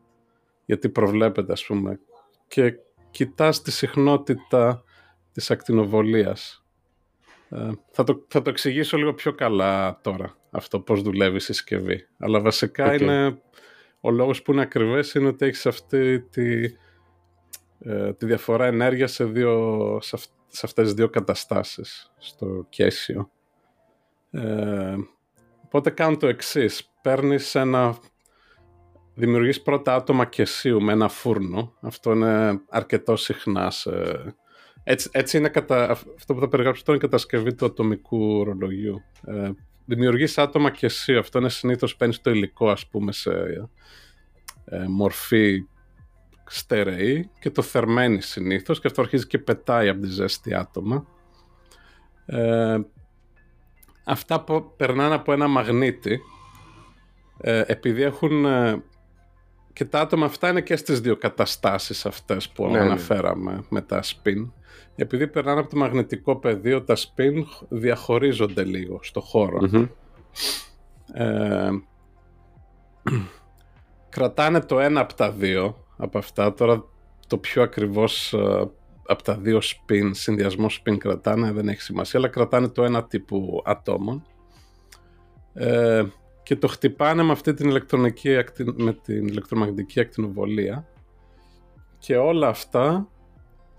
[0.64, 2.00] γιατί προβλέπεται ας πούμε,
[2.48, 2.74] και
[3.10, 4.84] κοιτάς τη συχνότητα
[5.32, 6.64] της ακτινοβολίας.
[7.48, 12.06] Ε, θα, το, θα το εξηγήσω λίγο πιο καλά τώρα, αυτό πώς δουλεύει η συσκευή.
[12.18, 13.40] Αλλά βασικά είναι
[14.00, 16.62] ο λόγος που είναι ακριβές είναι ότι έχεις αυτή τη,
[17.80, 20.16] ε, τη διαφορά ενέργειας σε, δύο, σε,
[20.50, 23.30] σε αυτές τις δύο καταστάσεις στο κέσιο.
[24.30, 24.96] Ε,
[25.64, 26.90] οπότε κάνω το εξής.
[27.02, 27.98] Παίρνεις ένα...
[29.14, 31.74] Δημιουργείς πρώτα άτομα κεσίου με ένα φούρνο.
[31.80, 33.90] Αυτό είναι αρκετό συχνά σε
[34.84, 35.90] Έτσι, έτσι είναι κατα...
[35.90, 39.02] αυτό που θα περιγράψω τώρα είναι η κατασκευή του ατομικού ρολογιού.
[39.26, 39.50] Ε,
[39.84, 41.16] δημιουργείς άτομα και εσύ.
[41.16, 43.30] Αυτό είναι συνήθως παίρνεις το υλικό ας πούμε σε
[44.64, 45.66] ε, μορφή
[46.52, 51.06] στερεή και το θερμαίνει συνήθως και αυτό αρχίζει και πετάει από τη ζέστη άτομα.
[52.26, 52.78] Ε,
[54.04, 56.20] αυτά που περνάνε από ένα μαγνήτη
[57.40, 58.82] ε, επειδή έχουν ε,
[59.72, 62.78] και τα άτομα αυτά είναι και στις δύο καταστάσεις αυτές που ναι, ναι.
[62.78, 64.50] αναφέραμε με τα spin
[64.96, 69.88] επειδή περνάνε από το μαγνητικό πεδίο τα spin διαχωρίζονται λίγο στο χωρο
[71.12, 71.70] ε,
[74.08, 76.84] κρατάνε το ένα από τα δύο από αυτά τώρα
[77.26, 78.34] το πιο ακριβώς
[79.10, 83.62] από τα δύο spin, συνδυασμό spin κρατάνε, δεν έχει σημασία, αλλά κρατάνε το ένα τύπου
[83.64, 84.22] ατόμων
[85.54, 86.04] ε,
[86.42, 88.36] και το χτυπάνε με αυτή την ηλεκτρονική,
[88.76, 90.88] με την ηλεκτρομαγνητική ακτινοβολία
[91.98, 93.08] και όλα αυτά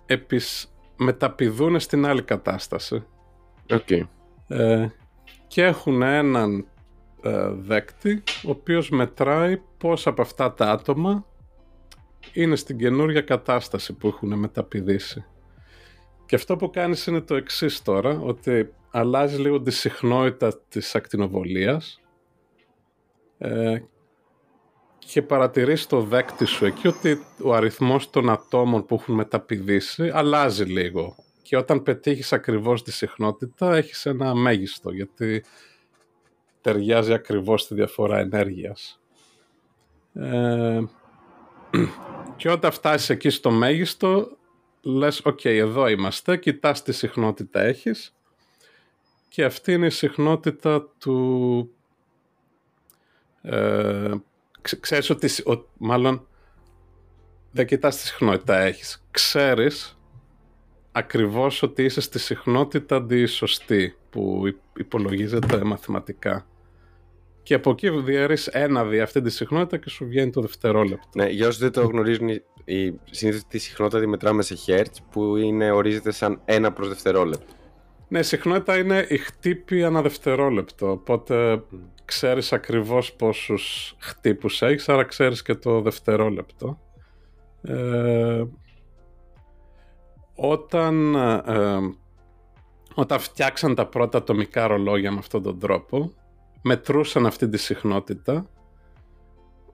[0.05, 3.03] επισ, μεταπηδούν στην άλλη κατάσταση.
[3.69, 4.01] Okay.
[4.47, 4.87] Ε,
[5.47, 6.67] και έχουν έναν
[7.21, 11.25] ε, δέκτη ο οποίος μετράει πώς από αυτά τα άτομα
[12.33, 15.25] είναι στην καινούργια κατάσταση που έχουν μεταπηδήσει.
[16.25, 22.01] Και αυτό που κάνεις είναι το εξής τώρα, ότι αλλάζει λίγο τη συχνότητα της ακτινοβολίας
[23.37, 23.81] ε,
[24.97, 30.63] και παρατηρείς το δέκτη σου εκεί ότι ο αριθμός των ατόμων που έχουν μεταπηδήσει αλλάζει
[30.63, 31.15] λίγο.
[31.41, 35.43] Και όταν πετύχεις ακριβώς τη συχνότητα έχεις ένα μέγιστο, γιατί
[36.61, 39.01] ταιριάζει ακριβώς τη διαφορά ενέργειας.
[40.13, 40.79] Ε,
[42.35, 44.37] και όταν φτάσεις εκεί στο μέγιστο,
[44.81, 48.15] λες, οκ, εδώ είμαστε, κοιτάς τι συχνότητα έχεις
[49.29, 51.69] και αυτή είναι η συχνότητα του...
[53.41, 54.13] Ε,
[54.79, 55.29] ξέρεις ότι,
[55.77, 56.27] μάλλον,
[57.51, 59.05] δεν κοιτάς τι συχνότητα έχεις.
[59.11, 59.99] Ξέρεις
[60.91, 64.43] ακριβώς ότι είσαι στη συχνότητα αντισωστή που
[64.77, 66.45] υπολογίζεται μαθηματικά
[67.43, 71.09] και από εκεί διαιρείς ένα δι αυτή τη συχνότητα και σου βγαίνει το δευτερόλεπτο.
[71.15, 72.29] Ναι, για όσους δεν το γνωρίζουν,
[72.65, 77.53] η συνήθως τη συχνότητα τη μετράμε σε Hertz που είναι, ορίζεται σαν ένα προς δευτερόλεπτο.
[78.07, 81.77] Ναι, η συχνότητα είναι η χτύπη ανά δευτερόλεπτο, οπότε mm.
[82.05, 86.79] ξέρεις ακριβώς πόσους χτύπους έχεις, άρα ξέρεις και το δευτερόλεπτο.
[87.61, 88.43] Ε,
[90.35, 91.79] όταν, ε,
[92.93, 96.13] όταν φτιάξαν τα πρώτα ατομικά ρολόγια με αυτόν τον τρόπο,
[96.61, 98.49] μετρούσαν αυτή τη συχνότητα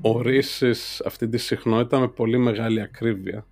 [0.00, 3.46] ορίσεις αυτή τη συχνότητα με πολύ μεγάλη ακρίβεια.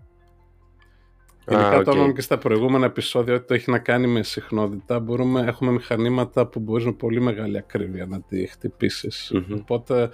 [1.48, 1.84] Ειδικά okay.
[1.84, 6.46] το και στα προηγούμενα επεισόδια ότι το έχει να κάνει με συχνότητα, μπορούμε, έχουμε μηχανήματα
[6.46, 10.10] που μπορείς με πολύ μεγάλη ακρίβεια να τη χτυπησεις Οπότε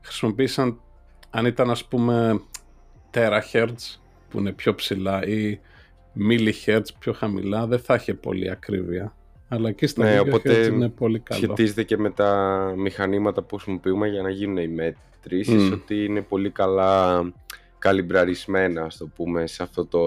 [0.00, 0.80] χρησιμοποίησαν
[1.30, 2.40] αν ήταν ας πούμε
[3.14, 5.60] terahertz που είναι πιο ψηλά ή
[6.28, 9.14] millihertz πιο χαμηλά δεν θα έχει πολύ ακρίβεια.
[9.48, 11.40] Αλλά εκεί στα ναι, οπότε είναι πολύ καλό.
[11.42, 16.50] Σχετίζεται και με τα μηχανήματα που χρησιμοποιούμε για να γίνουν οι μέτρησεις ότι είναι πολύ
[16.50, 17.22] καλά
[17.78, 20.06] καλυμπραρισμένα, ας το πούμε, σε αυτό το,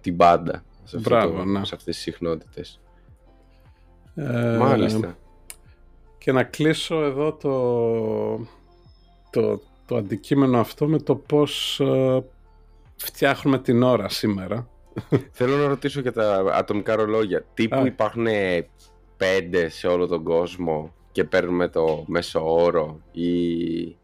[0.00, 0.64] την πάντα.
[0.84, 1.64] Σε, αυτό Μπράβο, ναι.
[1.64, 2.80] σε αυτές τις συχνότητες.
[4.14, 5.16] Ε, Μάλιστα.
[6.18, 7.50] Και να κλείσω εδώ το,
[9.30, 9.60] το,
[9.90, 12.24] το αντικείμενο αυτό με το πώς ε,
[12.96, 14.68] φτιάχνουμε την ώρα σήμερα.
[15.32, 17.44] Θέλω να ρωτήσω για τα ατομικά ρολόγια.
[17.54, 18.26] Τι που υπάρχουν
[19.16, 23.32] πέντε σε όλο τον κόσμο και παίρνουμε το μέσο όρο ή,
[23.80, 23.96] ή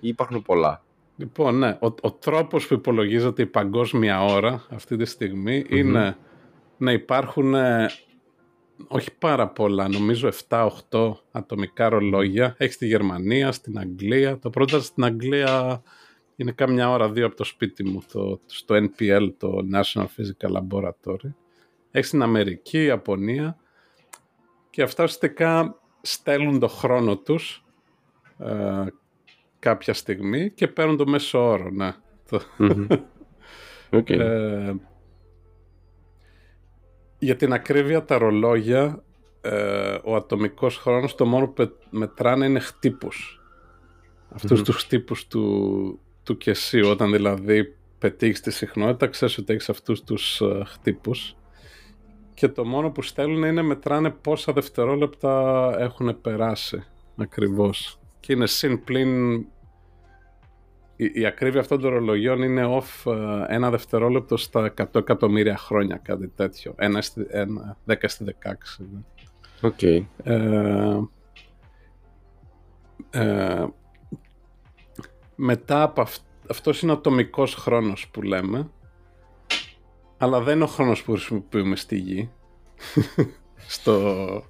[0.00, 0.84] υπάρχουν πολλά;
[1.16, 6.16] Λοιπόν, ναι, ο, ο τρόπος που υπολογίζεται η παγκόσμια ώρα αυτή τη στιγμη είναι
[6.76, 7.54] να υπάρχουν
[8.88, 10.68] όχι πάρα πολλά, νομίζω 7-8
[11.30, 12.54] ατομικά ρολόγια.
[12.58, 14.38] Έχεις στη Γερμανία, στην Αγγλία.
[14.38, 15.82] Το πρώτο στην Αγγλία
[16.36, 21.32] είναι κάμια ώρα δύο από το σπίτι μου, το, στο NPL, το National Physical Laboratory.
[21.90, 23.56] Έχεις στην Αμερική, Ιαπωνία
[24.70, 27.64] και αυτά ουσιαστικά στέλνουν το χρόνο τους
[28.38, 28.84] ε,
[29.58, 31.94] κάποια στιγμή και παίρνουν το μέσο όρο, ναι.
[33.90, 34.18] Okay.
[34.18, 34.74] Ε,
[37.22, 39.02] για την ακρίβεια τα ρολόγια,
[39.40, 43.40] ε, ο ατομικός χρόνος το μόνο που μετράνε είναι χτύπους.
[44.28, 44.64] Αυτούς mm-hmm.
[44.64, 50.40] τους χτύπους του, του κεσίου, όταν δηλαδή πετύχεις τη συχνότητα, ξέρεις ότι έχεις αυτούς τους
[50.44, 51.36] uh, χτύπους
[52.34, 56.84] και το μόνο που στέλνουν είναι μετράνε πόσα δευτερόλεπτα έχουν περάσει
[57.16, 57.98] ακριβώς.
[58.20, 59.44] Και είναι συν πλην
[61.02, 65.96] η, η ακρίβεια αυτών των ρολογιών είναι off uh, ένα δευτερόλεπτο στα 100 εκατομμύρια χρόνια,
[65.96, 66.74] κάτι τέτοιο.
[66.76, 68.24] Ένα, στη, ένα 10 στη
[68.80, 68.84] 16.
[69.60, 69.74] OK.
[69.80, 70.04] Okay.
[70.22, 70.98] Ε,
[73.10, 73.66] ε,
[75.34, 78.70] μετά από αυτό, αυτός είναι ο ατομικός χρόνος που λέμε,
[80.18, 82.30] αλλά δεν είναι ο χρόνος που χρησιμοποιούμε στη γη.
[83.66, 84.44] Στο...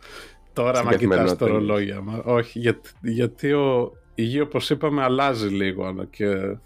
[0.52, 2.22] Τώρα μα κοιτάς το ρολόγια.
[2.24, 6.56] Όχι, γιατί, γιατί ο, η γη όπως είπαμε αλλάζει λίγο και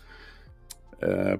[0.99, 1.37] ε,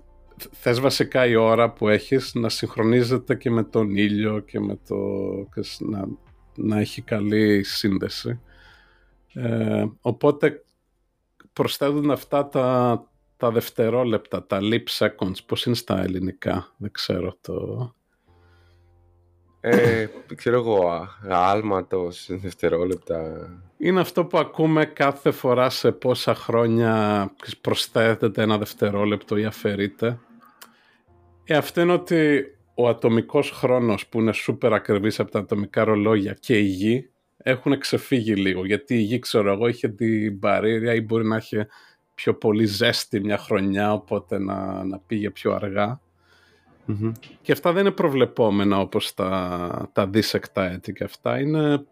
[0.53, 4.97] θες βασικά η ώρα που έχεις να συγχρονίζεται και με τον ήλιο και με το
[5.79, 6.09] να,
[6.55, 8.41] να έχει καλή σύνδεση.
[9.33, 10.65] Ε, οπότε
[11.53, 13.03] προσθέτουν αυτά τα,
[13.37, 17.95] τα δευτερόλεπτα, τα leap seconds, πώς είναι στα ελληνικά, δεν ξέρω το...
[19.69, 23.49] Ε, ξέρω εγώ, άλματος, δευτερόλεπτα.
[23.79, 30.19] Είναι αυτό που ακούμε κάθε φορά σε πόσα χρόνια προσθέτεται ένα δευτερόλεπτο ή αφαιρείται.
[31.45, 36.37] Ε, αυτό είναι ότι ο ατομικός χρόνος που είναι σούπερ ακριβής από τα ατομικά ρολόγια
[36.41, 38.65] και η γη έχουν ξεφύγει λίγο.
[38.65, 41.69] Γιατί η γη, ξέρω εγώ, είχε την παρήρια ή μπορεί να είχε
[42.15, 45.53] πιο πολύ ζέστη μια χρονιά, οπότε να, να πήγε πιο
[46.89, 51.41] αργα Και αυτά δεν είναι προβλεπόμενα όπως τα, τα δίσεκτα έτη και αυτά.
[51.41, 51.85] Είναι,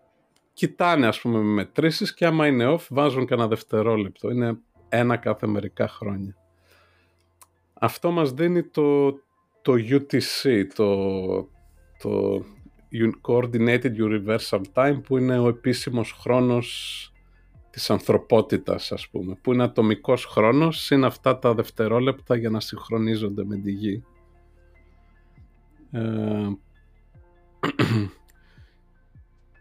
[0.53, 4.31] κοιτάνε ας πούμε με μετρήσεις και άμα είναι off βάζουν και ένα δευτερόλεπτο.
[4.31, 6.37] Είναι ένα κάθε μερικά χρόνια.
[7.75, 9.13] Αυτό μας δίνει το,
[9.63, 10.97] το UTC, το,
[11.99, 12.45] το
[13.23, 17.09] Coordinated Universal Time που είναι ο επίσημος χρόνος
[17.71, 23.45] της ανθρωπότητας ας πούμε που είναι ατομικός χρόνος είναι αυτά τα δευτερόλεπτα για να συγχρονίζονται
[23.45, 24.05] με τη γη.
[25.95, 26.57] Ε,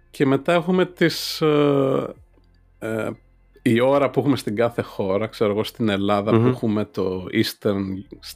[0.09, 2.13] και μετά έχουμε τις, ε,
[2.79, 3.09] ε,
[3.61, 7.83] η ώρα που έχουμε στην κάθε χώρα, ξέρω εγώ στην ελλαδα που έχουμε το Eastern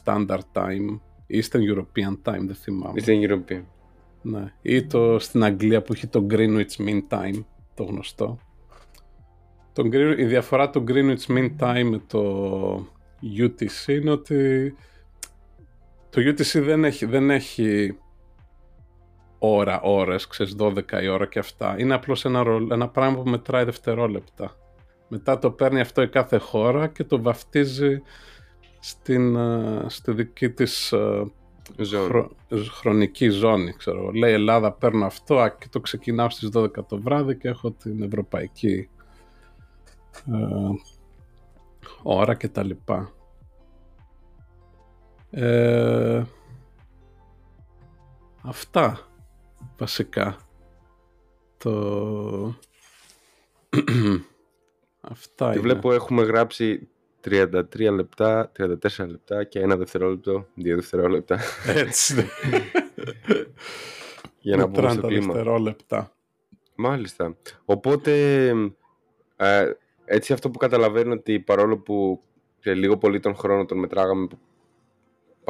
[0.02, 3.02] Standard Time, Eastern European Time, δεν θυμάμαι.
[3.04, 3.62] Eastern European.
[4.22, 4.52] Ναι.
[4.62, 8.38] Ή το, στην Αγγλία που έχει το Greenwich Mean Time, το γνωστό.
[9.72, 9.84] Το,
[10.16, 12.86] η διαφορά του Greenwich Mean Time με το
[13.38, 14.74] UTC είναι ότι
[16.10, 17.98] το UTC δεν έχει, δεν έχει
[19.38, 21.74] ώρα, ώρες, ξέρεις, 12 η ώρα και αυτά.
[21.78, 24.56] Είναι απλώς ένα, ένα πράγμα που μετράει δευτερόλεπτα.
[25.08, 28.02] Μετά το παίρνει αυτό η κάθε χώρα και το βαφτίζει
[28.78, 31.26] στην, ε, στη δική της ε,
[32.80, 34.10] χρονική ζώνη, ξέρω.
[34.10, 38.88] Λέει Ελλάδα παίρνω αυτό και το ξεκινάω στις 12 το βράδυ και έχω την ευρωπαϊκή
[40.26, 40.68] ε,
[42.02, 43.12] ώρα και τα λοιπά.
[45.30, 46.22] Ε,
[48.42, 49.08] αυτά
[49.78, 50.36] βασικά.
[51.58, 52.54] Το...
[55.00, 56.88] αυτά και βλέπω έχουμε γράψει
[57.24, 57.62] 33
[57.92, 61.38] λεπτά, 34 λεπτά και ένα δευτερόλεπτο, δύο δευτερόλεπτα.
[61.84, 62.28] Έτσι.
[64.40, 65.32] Για να πούμε στο κλίμα.
[65.32, 66.12] δευτερόλεπτα.
[66.74, 67.36] Μάλιστα.
[67.64, 68.12] Οπότε,
[69.36, 69.72] ε,
[70.04, 72.22] έτσι αυτό που καταλαβαίνω ότι παρόλο που
[72.60, 74.26] σε λίγο πολύ τον χρόνο τον μετράγαμε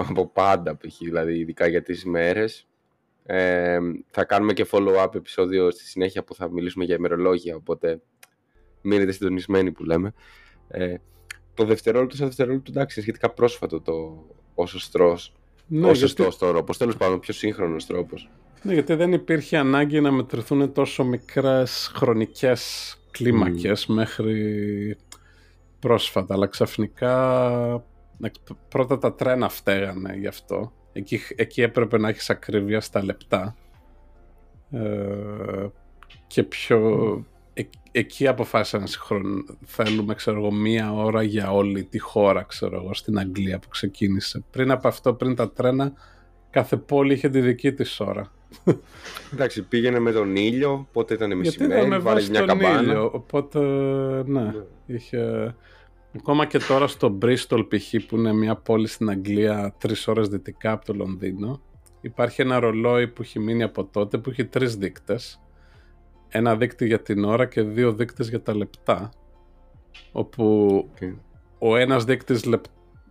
[0.08, 0.98] από πάντα, π.χ.
[0.98, 2.66] δηλαδή ειδικά για τις ημέρες,
[3.26, 3.78] ε,
[4.10, 8.00] θα κάνουμε και follow-up επεισόδιο στη συνέχεια που θα μιλήσουμε για ημερολόγια, οπότε
[8.82, 10.14] μείνετε συντονισμένοι που λέμε.
[10.68, 10.94] Ε,
[11.54, 15.16] το δευτερόλεπτο σε δευτερόλεπτο εντάξει είναι σχετικά πρόσφατο το ο σωστό
[15.66, 16.52] ναι, ο σωστός γιατί...
[16.52, 16.76] τρόπο.
[16.76, 18.30] Τέλος πάντων, πιο σύγχρονος τρόπος.
[18.62, 24.96] Ναι, γιατί δεν υπήρχε ανάγκη να μετρηθούν τόσο μικρές χρονικές κλίμακες μέχρι
[25.78, 27.84] πρόσφατα, αλλά ξαφνικά
[28.68, 30.72] πρώτα τα τρένα φταίγανε γι' αυτό.
[30.92, 33.56] Εκεί, εκεί έπρεπε να έχεις ακρίβεια στα λεπτά.
[34.70, 35.66] Ε,
[36.26, 36.78] και πιο...
[37.52, 37.62] Ε,
[37.92, 39.58] εκεί αποφάσισαν συγχρον...
[39.64, 44.44] θέλουμε ξέρω εγώ μία ώρα για όλη τη χώρα ξέρω εγώ στην Αγγλία που ξεκίνησε.
[44.50, 45.92] Πριν από αυτό, πριν τα τρένα,
[46.50, 48.32] κάθε πόλη είχε τη δική της ώρα.
[49.32, 52.80] Εντάξει, πήγαινε με τον ήλιο, οπότε ήταν μεσημέρι, βάλε μια καμπάνα.
[52.80, 53.58] Ήλιο, οπότε,
[54.26, 54.52] ναι, ναι,
[54.86, 55.54] είχε...
[56.16, 58.06] Ακόμα και τώρα στο Bristol π.χ.
[58.06, 61.60] που είναι μια πόλη στην Αγγλία τρεις ώρες δυτικά από το Λονδίνο
[62.00, 65.40] υπάρχει ένα ρολόι που έχει μείνει από τότε που έχει τρεις δείκτες
[66.28, 69.10] ένα δείκτη για την ώρα και δύο δείκτες για τα λεπτά
[70.12, 70.84] όπου
[71.58, 72.44] ο ένας δείκτης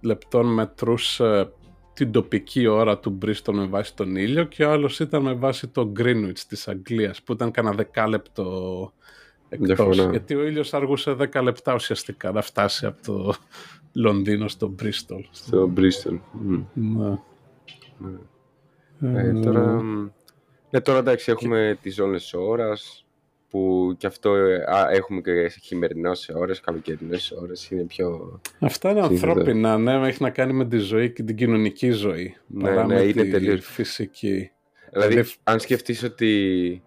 [0.02, 1.52] λεπτών μετρούσε
[1.94, 5.68] την τοπική ώρα του Bristol με βάση τον ήλιο και ο άλλος ήταν με βάση
[5.68, 8.94] το Greenwich της Αγγλίας που ήταν κανένα δεκάλεπτο
[9.50, 9.98] εκτός.
[10.10, 13.34] Γιατί ο ήλιος αργούσε 10 λεπτά ουσιαστικά να φτάσει από το
[13.94, 15.24] Λονδίνο στο Bristol.
[15.32, 16.20] Στο Bristol.
[16.74, 17.18] Ναι.
[18.98, 19.22] ναι.
[19.22, 19.82] Ε, τώρα,
[20.70, 21.80] ναι, τώρα εντάξει έχουμε και...
[21.82, 23.06] τις ζώνες της ώρας
[23.50, 24.32] που και αυτό
[24.72, 28.40] α, έχουμε και χειμερινές ώρες, καλοκαιρινές ώρες, είναι πιο...
[28.60, 32.64] Αυτά είναι ανθρώπινα, ναι, έχει να κάνει με τη ζωή και την κοινωνική ζωή, ναι,
[32.64, 33.66] παρά ναι, με είναι τη τελείως...
[33.66, 34.52] φυσική.
[34.92, 36.82] Δηλαδή, δηλαδή, αν σκεφτείς ότι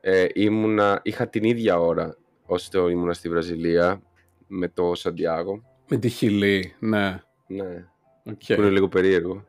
[0.00, 4.02] ε, ήμουνα, είχα την ίδια ώρα όσο ήμουνα στη Βραζιλία
[4.46, 5.62] με το Σαντιάγο.
[5.88, 7.22] Με τη Χιλή, ναι.
[7.46, 7.86] Ναι,
[8.24, 8.54] okay.
[8.54, 9.44] που είναι λίγο περίεργο.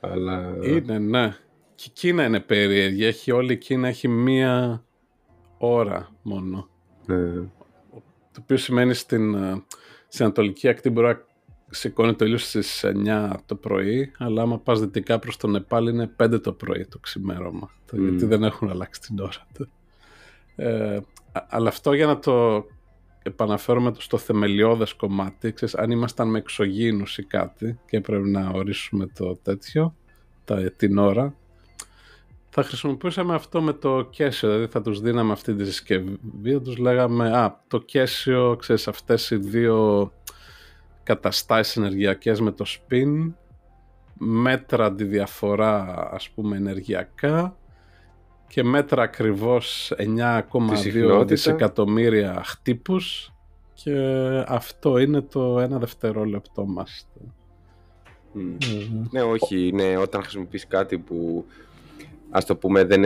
[0.00, 0.56] Αλλά...
[0.62, 1.36] Είναι, ναι.
[1.74, 3.04] Και η Κίνα είναι περίεργη.
[3.04, 4.84] Έχει, όλη η Κίνα έχει μία
[5.58, 6.68] ώρα μόνο.
[7.06, 7.32] Ναι.
[8.32, 9.64] Το οποίο σημαίνει στην, ε,
[10.08, 11.20] στην Ανατολική Ακτή μπορεί να
[11.70, 16.10] σηκώνει το ήλιο στις 9 το πρωί, αλλά άμα πας δυτικά προς το Νεπάλ είναι
[16.22, 17.70] 5 το πρωί το ξημέρωμα.
[17.92, 17.98] Mm.
[17.98, 19.46] Γιατί δεν έχουν αλλάξει την ώρα.
[20.56, 20.98] Ε,
[21.32, 22.64] αλλά αυτό για να το
[23.22, 29.06] επαναφέρουμε στο θεμελιώδες κομμάτι, ξέρεις, αν ήμασταν με εξωγήινους ή κάτι και έπρεπε να ορίσουμε
[29.06, 29.94] το τέτοιο,
[30.44, 31.34] τα, την ώρα,
[32.54, 36.18] θα χρησιμοποιούσαμε αυτό με το κέσιο, δηλαδή θα τους δίναμε αυτή τη συσκευή,
[36.52, 40.12] θα τους λέγαμε, α, το κέσιο, ξέρεις, αυτές οι δύο
[41.02, 43.32] καταστάσεις ενεργειακές με το spin,
[44.18, 47.56] μέτρα τη διαφορά, ας πούμε, ενεργειακά
[48.52, 53.32] και μέτρα ακριβώς 9,2 δισεκατομμύρια χτύπους
[53.74, 53.94] και
[54.46, 57.08] αυτό είναι το ένα δευτερόλεπτό μας.
[58.34, 58.56] Mm.
[59.10, 61.44] Ναι, όχι, ναι, όταν χρησιμοποιείς κάτι που
[62.30, 63.02] ας το πούμε δεν,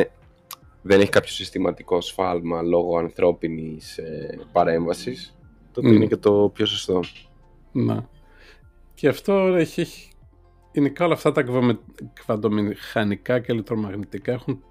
[0.82, 5.36] δεν έχει κάποιο συστηματικό σφάλμα λόγω ανθρώπινης ε, παρέμβασης,
[5.72, 7.00] τότε είναι και το πιο σωστό.
[7.72, 8.08] Να.
[8.94, 10.10] Και αυτό έχει, έχει
[10.72, 11.44] γενικά όλα αυτά τα
[12.12, 14.62] κβαντομηχανικά και ηλεκτρομαγνητικά έχουν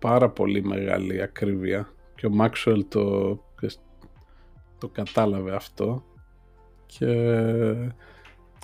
[0.00, 3.34] πάρα πολύ μεγάλη ακρίβεια και ο Μάξουελ το,
[4.78, 6.04] το κατάλαβε αυτό
[6.86, 7.06] και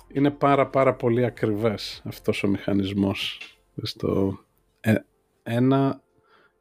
[0.07, 3.39] είναι πάρα πάρα πολύ ακριβές αυτός ο μηχανισμός
[3.81, 4.39] στο,
[4.79, 4.95] ε,
[5.43, 6.01] ένα,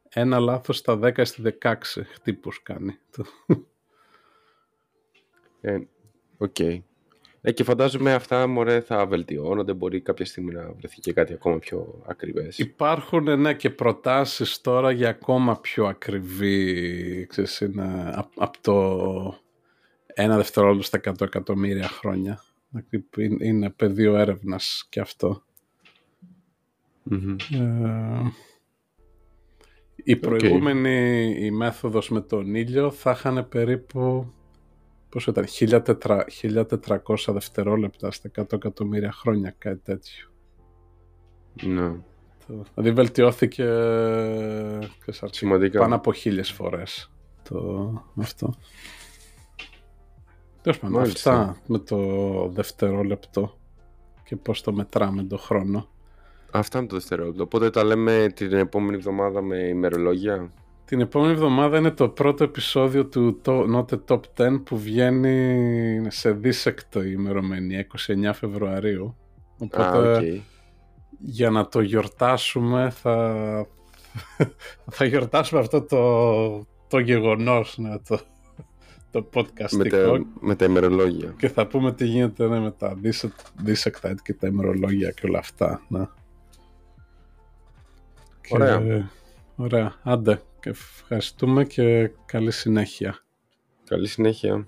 [0.09, 1.75] ένα λάθος στα 10 στη 16
[2.13, 2.99] χτύπους κάνει
[5.61, 5.79] ε,
[6.37, 6.81] OK okay.
[7.49, 11.59] Ε, και φαντάζομαι αυτά μωρέ, θα βελτιώνονται, μπορεί κάποια στιγμή να βρεθεί και κάτι ακόμα
[11.59, 12.59] πιο ακριβές.
[12.59, 19.39] Υπάρχουν ναι, και προτάσεις τώρα για ακόμα πιο ακριβή, ξέρεις, είναι από το
[20.07, 22.43] ένα δευτερόλεπτο στα 100 εκατομμύρια χρόνια.
[23.41, 25.43] Είναι πεδίο έρευνας και αυτό.
[27.11, 28.23] Ε,
[29.95, 34.33] η προηγούμενη η μέθοδος με τον ήλιο θα είχαν περίπου
[35.09, 40.29] πόσο ήταν, 1400 δευτερόλεπτα στα 100 εκατομμύρια χρόνια, κάτι τέτοιο.
[41.63, 41.93] Ναι.
[42.75, 43.65] Δηλαδή βελτιώθηκε
[45.31, 45.79] Σημαντικά.
[45.79, 47.11] πάνω από χίλιες φορές
[47.49, 48.55] το, αυτό.
[50.63, 53.59] Τέλος πάντων, αυτά με το δευτερόλεπτο
[54.25, 55.89] και πώς το μετράμε το χρόνο.
[56.51, 57.43] Αυτά είναι το δευτερόλεπτο.
[57.43, 60.51] Οπότε τα λέμε την επόμενη εβδομάδα με ημερολόγια.
[60.87, 66.33] Την επόμενη εβδομάδα είναι το πρώτο επεισόδιο του Not the Top 10 που βγαίνει σε
[66.33, 69.17] δίσεκτο ημερομηνία, 29 Φεβρουαρίου.
[69.59, 70.43] Οπότε
[71.19, 73.67] για να το γιορτάσουμε θα,
[74.97, 78.21] θα γιορτάσουμε αυτό το, το γεγονός, ναι, το,
[79.11, 79.71] το podcast.
[79.71, 81.35] Με τα, με τα ημερολόγια.
[81.39, 82.99] Και θα πούμε τι γίνεται ναι, με τα
[83.57, 85.83] δίσεκτα και τα ημερολόγια και όλα αυτά.
[85.89, 86.07] Ναι.
[88.51, 89.11] Ωραία.
[89.57, 89.95] ωραία.
[90.03, 90.43] Άντε.
[90.67, 93.25] Και ευχαριστούμε και καλή συνέχεια.
[93.85, 94.67] Καλή συνέχεια.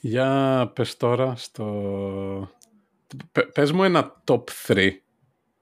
[0.00, 2.50] Για πες τώρα στο,
[3.52, 4.90] πες μου ένα top 3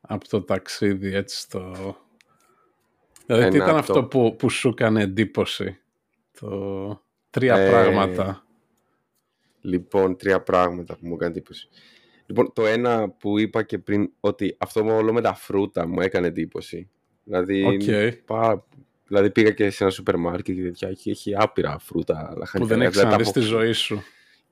[0.00, 1.96] από το ταξίδι, έτσι στο...
[3.26, 5.78] Δηλαδή, τι ήταν αυτό που, που σου έκανε εντύπωση.
[6.40, 7.02] Το...
[7.30, 8.44] Τρία ε, πράγματα;
[9.64, 11.68] Λοιπόν, τρία πράγματα που μου έκανε εντύπωση.
[12.26, 16.26] Λοιπόν, το ένα που είπα και πριν, ότι αυτό όλο με τα φρούτα μου έκανε
[16.26, 16.90] εντύπωση.
[17.24, 18.12] Δηλαδή, okay.
[18.24, 18.64] πάρα,
[19.06, 22.36] δηλαδή πήγα και σε ένα σούπερ μάρκετ και τέτοια έχει, έχει άπειρα φρούτα.
[22.52, 24.02] Που δεν έχεις ξαναδεί στη ζωή σου.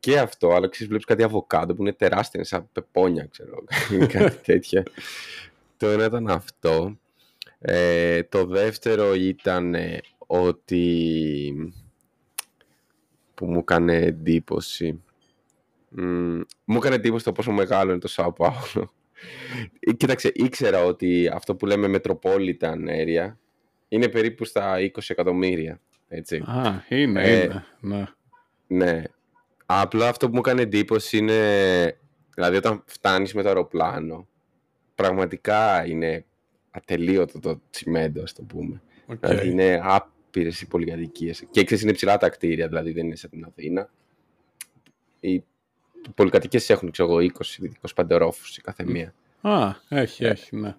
[0.00, 3.64] Και αυτό, αλλά ξέρεις, βλέπεις κάτι αβοκάντο που είναι τεράστια, σαν πεπόνια, ξέρω,
[4.12, 4.82] κάτι τέτοια.
[5.76, 6.98] το ένα ήταν αυτό.
[7.58, 9.74] Ε, το δεύτερο ήταν
[10.26, 11.54] ότι
[13.43, 15.03] που μου έκανε εντύπωση.
[16.64, 18.93] μου έκανε εντύπωση το πόσο μεγάλο είναι το Σάο Πάολο.
[19.80, 23.34] Ε, κοίταξε, ήξερα ότι αυτό που λέμε Metropolitan Area
[23.88, 25.80] είναι περίπου στα 20 εκατομμύρια.
[26.09, 26.36] Έτσι.
[26.36, 27.64] Α, είναι, ε, είναι.
[27.80, 28.05] Ναι.
[28.66, 29.03] ναι.
[29.66, 31.99] Απλά αυτό που μου έκανε εντύπωση είναι,
[32.34, 34.28] δηλαδή όταν φτάνεις με το αεροπλάνο,
[34.95, 36.24] πραγματικά είναι
[36.70, 38.82] ατελείωτο το τσιμέντο, ας το πούμε.
[39.09, 39.18] Okay.
[39.20, 39.80] Δηλαδή είναι
[40.33, 41.45] άπειρες οι πολυκατοικίες.
[41.51, 43.91] Και ξέρεις, είναι ψηλά τα κτίρια, δηλαδή δεν είναι σαν την Αθήνα.
[45.20, 45.45] Οι
[46.14, 47.33] πολυκατοικίες έχουν, ξέρω εγώ,
[47.95, 49.14] 20-25 ρόφους η κάθε μία.
[49.41, 50.76] Α, έχει, έχει, ναι.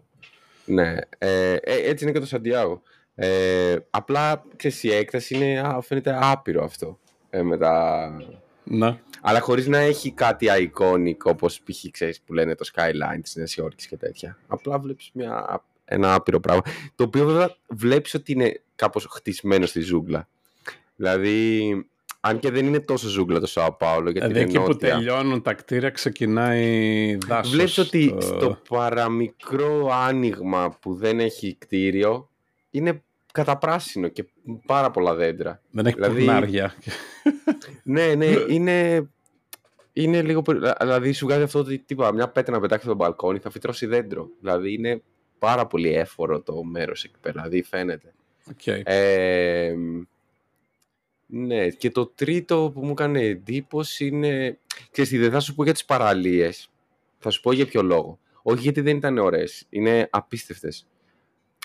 [0.65, 2.81] Ναι, ε, ε, έτσι είναι και το Σαντιάγο.
[3.15, 6.99] Ε, απλά, ξέρεις, η έκταση είναι, α, φαίνεται άπειρο αυτό.
[7.29, 8.09] Ε, με τα...
[8.63, 8.99] Ναι.
[9.21, 11.89] Αλλά χωρίς να έχει κάτι iconic όπως π.χ.
[11.91, 14.37] ξέρεις που λένε το skyline της Νέας Υόρκης και τέτοια.
[14.47, 16.61] Απλά βλέπεις μια, ένα άπειρο πράγμα.
[16.95, 20.27] Το οποίο βέβαια βλέπεις ότι είναι κάπως χτισμένο στη ζούγκλα.
[20.95, 21.71] Δηλαδή,
[22.19, 24.09] αν και δεν είναι τόσο ζούγκλα το Σάο Πάολο.
[24.09, 27.51] Γιατί δηλαδή εκεί που τελειώνουν τα κτίρια ξεκινάει δάσος.
[27.51, 32.29] Βλέπεις ότι στο παραμικρό άνοιγμα που δεν έχει κτίριο
[32.69, 34.25] είναι καταπράσινο και
[34.65, 35.61] πάρα πολλά δέντρα.
[35.71, 36.61] Δεν έχει δηλαδή...
[37.83, 39.07] ναι, ναι, είναι...
[39.95, 40.41] Είναι λίγο.
[40.79, 44.29] Δηλαδή, σου βγάζει αυτό ότι τύπα, μια πέτρα να πετάξει στο μπαλκόνι θα φυτρώσει δέντρο.
[44.39, 45.01] Δηλαδή, είναι
[45.43, 47.41] πάρα πολύ έφορο το μέρος εκεί πέρα.
[47.41, 48.13] Δηλαδή, φαίνεται.
[48.55, 48.81] Okay.
[48.83, 49.73] Ε,
[51.25, 54.59] ναι, και το τρίτο που μου έκανε εντύπωση είναι.
[54.91, 56.69] Ξέρεις, δεν θα σου πω για τις παραλίες.
[57.17, 58.19] Θα σου πω για ποιο λόγο.
[58.41, 59.65] Όχι γιατί δεν ήταν ωραίες.
[59.69, 60.87] Είναι απίστευτες.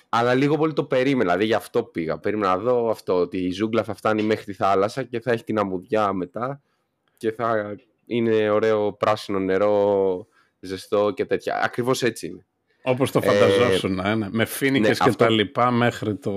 [0.09, 2.19] Αλλά λίγο πολύ το περίμενα, δηλαδή γι' αυτό πήγα.
[2.19, 5.45] Περίμενα να δω αυτό, ότι η ζούγκλα θα φτάνει μέχρι τη θάλασσα και θα έχει
[5.45, 6.63] την αμμουδιά μετά
[7.17, 7.77] και θα
[8.07, 10.27] είναι ωραίο πράσινο νερό,
[10.61, 11.61] ζεστό και τέτοια.
[11.63, 12.47] Ακριβώς έτσι είναι.
[12.83, 14.29] Όπως το φανταζόσουν, ε, ναι.
[14.31, 16.33] με φίνικες ναι, και τα λοιπά μέχρι το...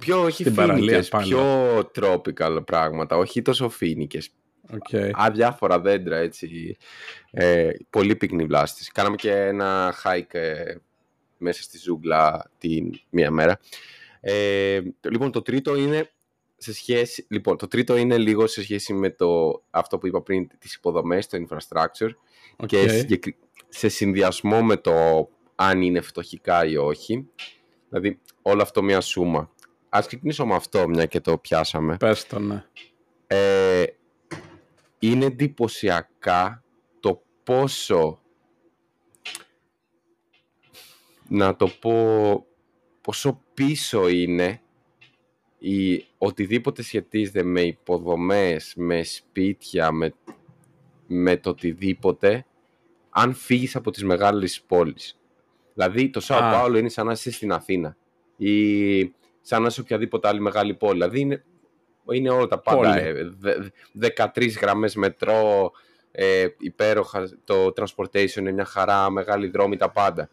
[0.00, 4.30] Πιο, όχι την φίνικες, πιο tropical πράγματα, όχι τόσο φίνικες.
[4.72, 5.10] Okay.
[5.12, 6.76] Αδιάφορα δέντρα, έτσι.
[7.30, 8.90] Ε, πολύ πυκνή βλάστηση.
[8.92, 10.74] Κάναμε και ένα hike ε,
[11.38, 13.60] μέσα στη ζούγκλα την μία μέρα.
[14.20, 16.10] Ε, λοιπόν, το τρίτο είναι
[16.56, 20.48] σε σχέση, λοιπόν, το τρίτο είναι λίγο σε σχέση με το, αυτό που είπα πριν,
[20.58, 22.10] τις υποδομές, το infrastructure
[22.66, 23.06] και
[23.68, 25.28] σε συνδυασμό με το
[25.62, 27.28] αν είναι φτωχικά ή όχι.
[27.88, 29.50] Δηλαδή, όλο αυτό μια σούμα.
[29.88, 31.96] Ας ξεκινήσω με αυτό, μια και το πιάσαμε.
[31.96, 32.64] Πες το, ναι.
[33.26, 33.84] Ε,
[34.98, 36.64] είναι εντυπωσιακά
[37.00, 38.20] το πόσο
[41.28, 42.46] να το πω
[43.00, 44.60] πόσο πίσω είναι
[45.58, 50.14] η, οτιδήποτε σχετίζεται με υποδομές, με σπίτια, με,
[51.06, 52.46] με το οτιδήποτε
[53.10, 55.19] αν φύγεις από τις μεγάλες πόλεις.
[55.80, 57.96] Δηλαδή το Σάο Πάολο είναι σαν να είσαι στην Αθήνα
[58.36, 60.92] ή σαν να είσαι οποιαδήποτε άλλη μεγάλη πόλη.
[60.92, 61.44] Δηλαδή είναι,
[62.12, 62.94] είναι όλα τα πάντα.
[64.16, 65.72] 13 ε, γραμμές μετρό,
[66.12, 70.28] ε, υπέροχα, το transportation είναι μια χαρά, μεγάλη δρόμη, τα πάντα.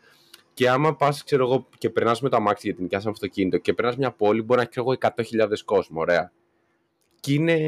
[0.54, 3.98] Και άμα πας, ξέρω εγώ, και περνάς με το αμάξι γιατί νοικιάσαμε αυτοκίνητο και περνάς
[3.98, 4.96] μια πόλη, μπορεί να έχει εγώ
[5.48, 6.32] 100.000 κόσμο, ωραία.
[7.20, 7.60] Και είναι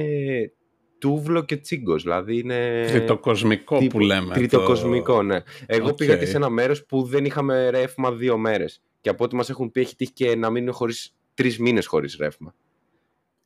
[0.99, 2.03] τούβλο και τσίγκος.
[2.03, 2.85] Δηλαδή είναι.
[2.87, 4.33] Τριτοκοσμικό τύπου, που λέμε.
[4.33, 5.21] Τριτοκοσμικό, το...
[5.21, 5.41] ναι.
[5.65, 5.97] Εγώ okay.
[5.97, 8.81] πήγα και σε ένα μέρος που δεν είχαμε ρεύμα δύο μέρες.
[9.01, 12.15] Και από ό,τι μας έχουν πει, έχει τύχει και να μείνουν χωρίς, τρεις μήνες χωρίς
[12.19, 12.55] ρεύμα.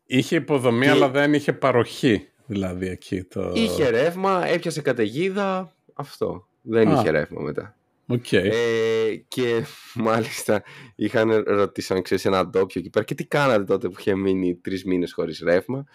[0.05, 0.91] Είχε υποδομή, και...
[0.91, 2.27] αλλά δεν είχε παροχή.
[2.45, 3.51] Δηλαδή εκεί το.
[3.55, 5.75] Είχε ρεύμα, έπιασε καταιγίδα.
[5.93, 6.47] Αυτό.
[6.61, 7.75] Δεν είχε ρεύμα μετά.
[8.07, 8.49] Okay.
[8.51, 9.65] Ε, και
[10.05, 10.63] μάλιστα
[10.95, 14.55] είχαν ρωτήσει αν ξέρεις ένα ντόπιο εκεί πέρα και τι κάνατε τότε που είχε μείνει
[14.55, 15.85] τρεις μήνες χωρίς ρεύμα;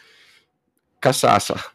[0.99, 1.73] Κασάσα.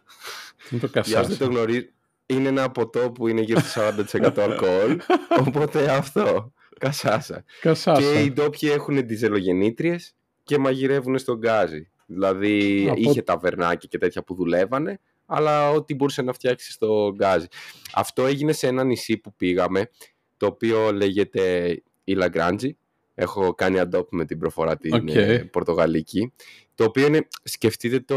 [0.70, 1.38] Είναι το κασάσα.
[1.38, 1.94] το γνωρίζει,
[2.26, 3.82] είναι ένα ποτό που είναι γύρω στο
[4.22, 5.00] 40% αλκοόλ.
[5.48, 6.54] οπότε αυτό.
[6.80, 7.44] Κασάσα.
[7.62, 8.02] κασάσα.
[8.02, 9.96] Και οι ντόπιοι έχουν διζελογεννήτριε
[10.44, 11.88] και μαγειρεύουν στον γκάζι.
[12.06, 13.00] Δηλαδή Από...
[13.00, 17.48] είχε ταβερνάκι και τέτοια που δουλεύανε, αλλά ό,τι μπορούσε να φτιάξει στο γκάζι.
[17.94, 19.90] Αυτό έγινε σε ένα νησί που πήγαμε
[20.38, 21.70] το οποίο λέγεται
[22.04, 22.70] η Lagrange.
[23.16, 25.16] Έχω κάνει adopt με την προφορά την okay.
[25.16, 26.34] Ε, πορτογαλική.
[26.76, 28.16] Το οποίο είναι, σκεφτείτε το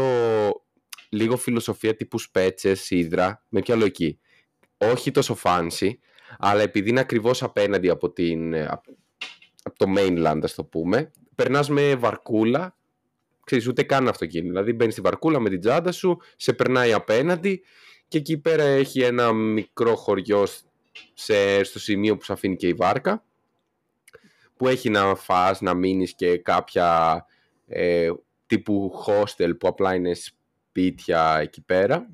[1.09, 4.19] λίγο φιλοσοφία τύπου σπέτσες, σίδρα, με ποια λογική.
[4.77, 5.91] Όχι τόσο fancy,
[6.37, 8.55] Αλλά επειδή είναι ακριβώς απέναντι από, την,
[9.63, 12.77] από το mainland, ας το πούμε, περνάς με βαρκούλα.
[13.43, 14.49] Ξέρεις, ούτε καν αυτοκίνητο.
[14.49, 17.61] Δηλαδή μπαίνεις στη βαρκούλα με την τσάντα σου, σε περνάει απέναντι
[18.07, 20.47] και εκεί πέρα έχει ένα μικρό χωριό
[21.13, 23.23] σε, στο σημείο που σου αφήνει και η βάρκα
[24.57, 27.25] που έχει να φας, να μείνεις και κάποια
[27.67, 28.09] ε,
[28.45, 30.11] τύπου hostel που απλά είναι
[30.77, 32.09] σπίτια εκεί πέρα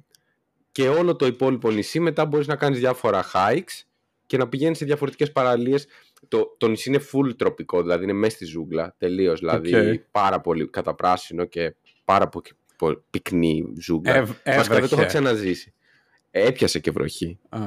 [0.71, 3.83] και όλο το υπόλοιπο νησί μετά μπορείς να κάνεις διάφορα hikes
[4.25, 5.87] και να πηγαίνεις σε διαφορετικές παραλίες
[6.27, 10.67] το, το νησί είναι full τροπικό, δηλαδή είναι μέσα στη ζούγκλα τελείως, δηλαδή πάρα πολύ
[10.67, 12.29] καταπράσινο και πάρα
[12.77, 14.15] πολύ πυκνή ζούγκλα.
[14.15, 15.73] Ε, δεν το έχω ξαναζήσει.
[16.31, 17.39] Έπιασε και βροχή.
[17.49, 17.59] Α.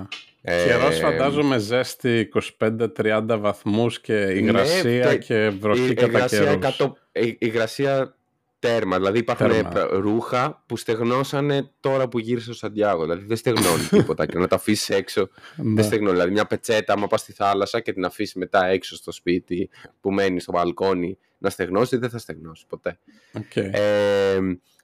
[0.42, 2.28] Ε, Καιρός φαντάζομαι ζέστη
[2.59, 6.74] 25-30 βαθμούς και ναι, υγρασία και βροχή κατά καιρούς.
[7.12, 8.16] η υγρασία
[8.59, 9.51] τέρμα, δηλαδή υπάρχουν
[9.91, 14.57] ρούχα που στεγνώσανε τώρα που γύρισε στο Σαντιάγο, δηλαδή δεν στεγνώνει τίποτα και να τα
[14.57, 15.83] αφήσεις έξω δεν ναι.
[15.83, 19.71] στεγνώνει, δηλαδή μια πετσέτα άμα πας στη θάλασσα και την αφήσεις μετά έξω στο σπίτι
[20.01, 22.99] που μένεις στο μπαλκόνι να στεγνώσει δεν θα στεγνώσει ποτέ.
[23.33, 23.71] Okay.
[23.73, 24.39] Ε,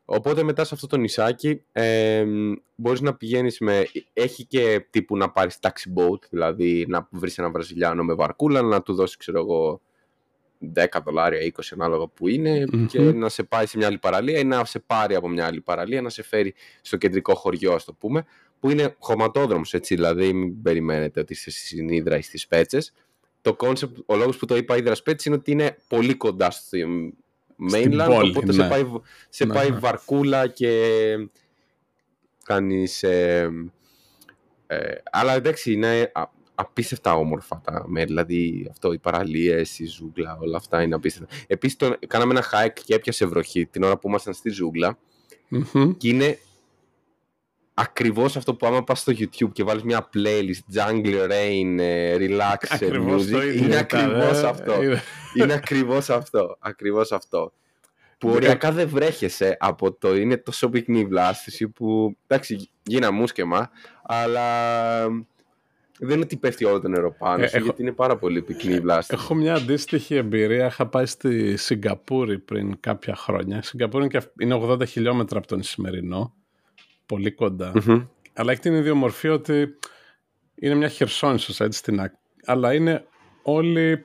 [0.05, 2.25] Οπότε μετά σε αυτό το νησάκι ε,
[2.75, 3.87] μπορείς να πηγαίνεις με...
[4.13, 8.83] Έχει και τύπου να πάρεις taxi boat, δηλαδή να βρεις ένα Βραζιλιάνο με βαρκούλα, να
[8.83, 9.81] του δώσεις ξέρω εγώ
[10.75, 14.45] 10 δολάρια, 20 ανάλογα που ειναι και να σε πάει σε μια άλλη παραλία ή
[14.45, 17.93] να σε πάρει από μια άλλη παραλία, να σε φέρει στο κεντρικό χωριό, ας το
[17.93, 18.25] πούμε,
[18.61, 22.93] που είναι χωματόδρομος, έτσι, δηλαδή μην περιμένετε ότι είσαι στη Συνίδρα ή στις Πέτσες.
[23.43, 26.79] Το concept, ο λόγος που το είπα Ήδρα Πέτσες είναι ότι είναι πολύ κοντά στο,
[27.73, 28.69] mainland, πόλη, οπότε σε ναι.
[28.69, 28.85] πάει,
[29.29, 29.79] σε ναι, πάει ναι.
[29.79, 31.29] βαρκούλα και
[32.45, 33.03] κάνεις...
[33.03, 33.51] Ε,
[34.67, 36.13] ε, αλλά εντάξει, είναι
[36.55, 41.35] απίστευτα όμορφα τα μέρη, δηλαδή αυτό, οι παραλίες, η ζούγκλα, όλα αυτά είναι απίστευτα.
[41.47, 44.99] Επίσης, το, κάναμε ένα hike και έπιασε βροχή την ώρα που ήμασταν στη ζουγκλα
[45.97, 46.39] και είναι
[47.75, 52.79] ακριβώς αυτό που άμα πας στο YouTube και βάλεις μια playlist Jungle Rain, ε, Relax
[52.81, 54.83] Music, είναι ακριβώς αυτό.
[55.35, 56.57] είναι ακριβώς αυτό.
[56.61, 57.53] Ακριβώς αυτό.
[58.19, 63.71] Που οριακά δεν βρέχεσαι από το είναι τόσο πυκνή η βλάστηση που εντάξει γίνα μουσκεμα
[64.03, 64.47] αλλά
[66.07, 68.75] δεν είναι ότι πέφτει όλο το νερό πάνω ε, σου, γιατί είναι πάρα πολύ πυκνή
[68.75, 69.21] η βλάστηση.
[69.23, 70.67] Έχω μια αντίστοιχη εμπειρία.
[70.67, 73.59] Είχα πάει στη Σιγκαπούρη πριν κάποια χρόνια.
[73.59, 74.09] Η Σιγκαπούρη
[74.41, 76.35] είναι 80 χιλιόμετρα από τον Ισημερινό
[77.07, 77.35] πολύ
[78.33, 79.77] Αλλά έχει την ιδιομορφία ότι
[80.55, 82.19] είναι μια χερσόνησος έτσι στην άκρη.
[82.45, 83.05] Αλλά είναι
[83.43, 84.05] όλοι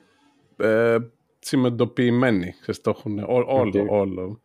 [0.56, 0.96] ε,
[1.38, 2.54] τσιμεντοποιημένοι.
[2.60, 4.40] Ξέρεις, το έχουν όλο, όλο.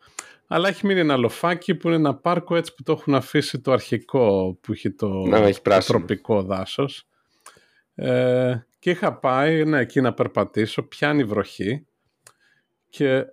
[0.46, 3.72] Αλλά έχει μείνει ένα λοφάκι που είναι ένα πάρκο έτσι που το έχουν αφήσει το
[3.72, 7.08] αρχικό που έχει το, έχει το τροπικό δάσος.
[7.94, 11.86] Ε, και είχα πάει ναι, εκεί να περπατήσω, πιάνει βροχή
[12.88, 13.26] και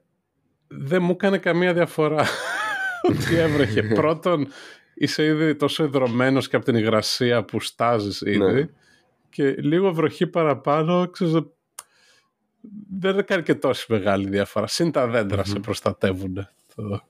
[0.68, 2.26] δεν μου έκανε καμία διαφορά
[3.10, 3.82] ότι έβρεχε.
[4.02, 4.48] Πρώτον,
[4.94, 8.70] είσαι ήδη τόσο ιδρωμένος και από την υγρασία που στάζεις ήδη ναι.
[9.30, 11.34] και λίγο βροχή παραπάνω, ξέρεις,
[13.00, 14.68] δεν κάνει και τόση μεγάλη διαφορά.
[14.68, 16.48] Συν τα δέντρα σε προστατεύουν.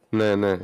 [0.10, 0.58] Ναι, ναι.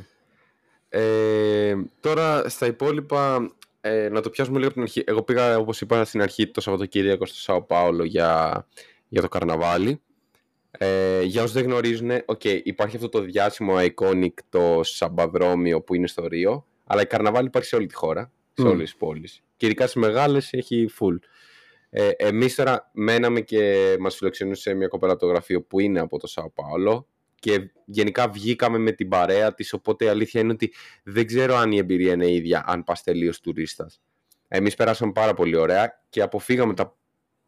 [0.89, 3.51] Ε, τώρα στα υπόλοιπα,
[3.88, 5.03] ε, να το πιάσουμε λίγο από την αρχή.
[5.05, 8.65] Εγώ πήγα, όπως είπα στην αρχή, το Σαββατοκύριακο στο Σάο Πάολο για,
[9.07, 10.01] για το καρναβάλι.
[10.71, 16.07] Ε, για όσους δεν γνωρίζουν, okay, υπάρχει αυτό το διάσημο iconic το σαμπαδρόμιο που είναι
[16.07, 18.69] στο Ρίο αλλά η καρναβάλι υπάρχει σε όλη τη χώρα, σε mm.
[18.69, 19.43] όλες τις πόλεις.
[19.57, 21.15] Και ειδικά στις μεγάλες έχει full.
[21.89, 26.19] Ε, Εμείς τώρα μέναμε και μας φιλοξενούσε μια κοπέλα από το γραφείο που είναι από
[26.19, 27.07] το Σάο Πάολο
[27.39, 29.73] και γενικά βγήκαμε με την παρέα της.
[29.73, 30.73] Οπότε η αλήθεια είναι ότι
[31.03, 34.01] δεν ξέρω αν η εμπειρία είναι ίδια, αν πας τελείως τουρίστας.
[34.47, 36.97] Εμείς περάσαμε πάρα πολύ ωραία και αποφύγαμε τα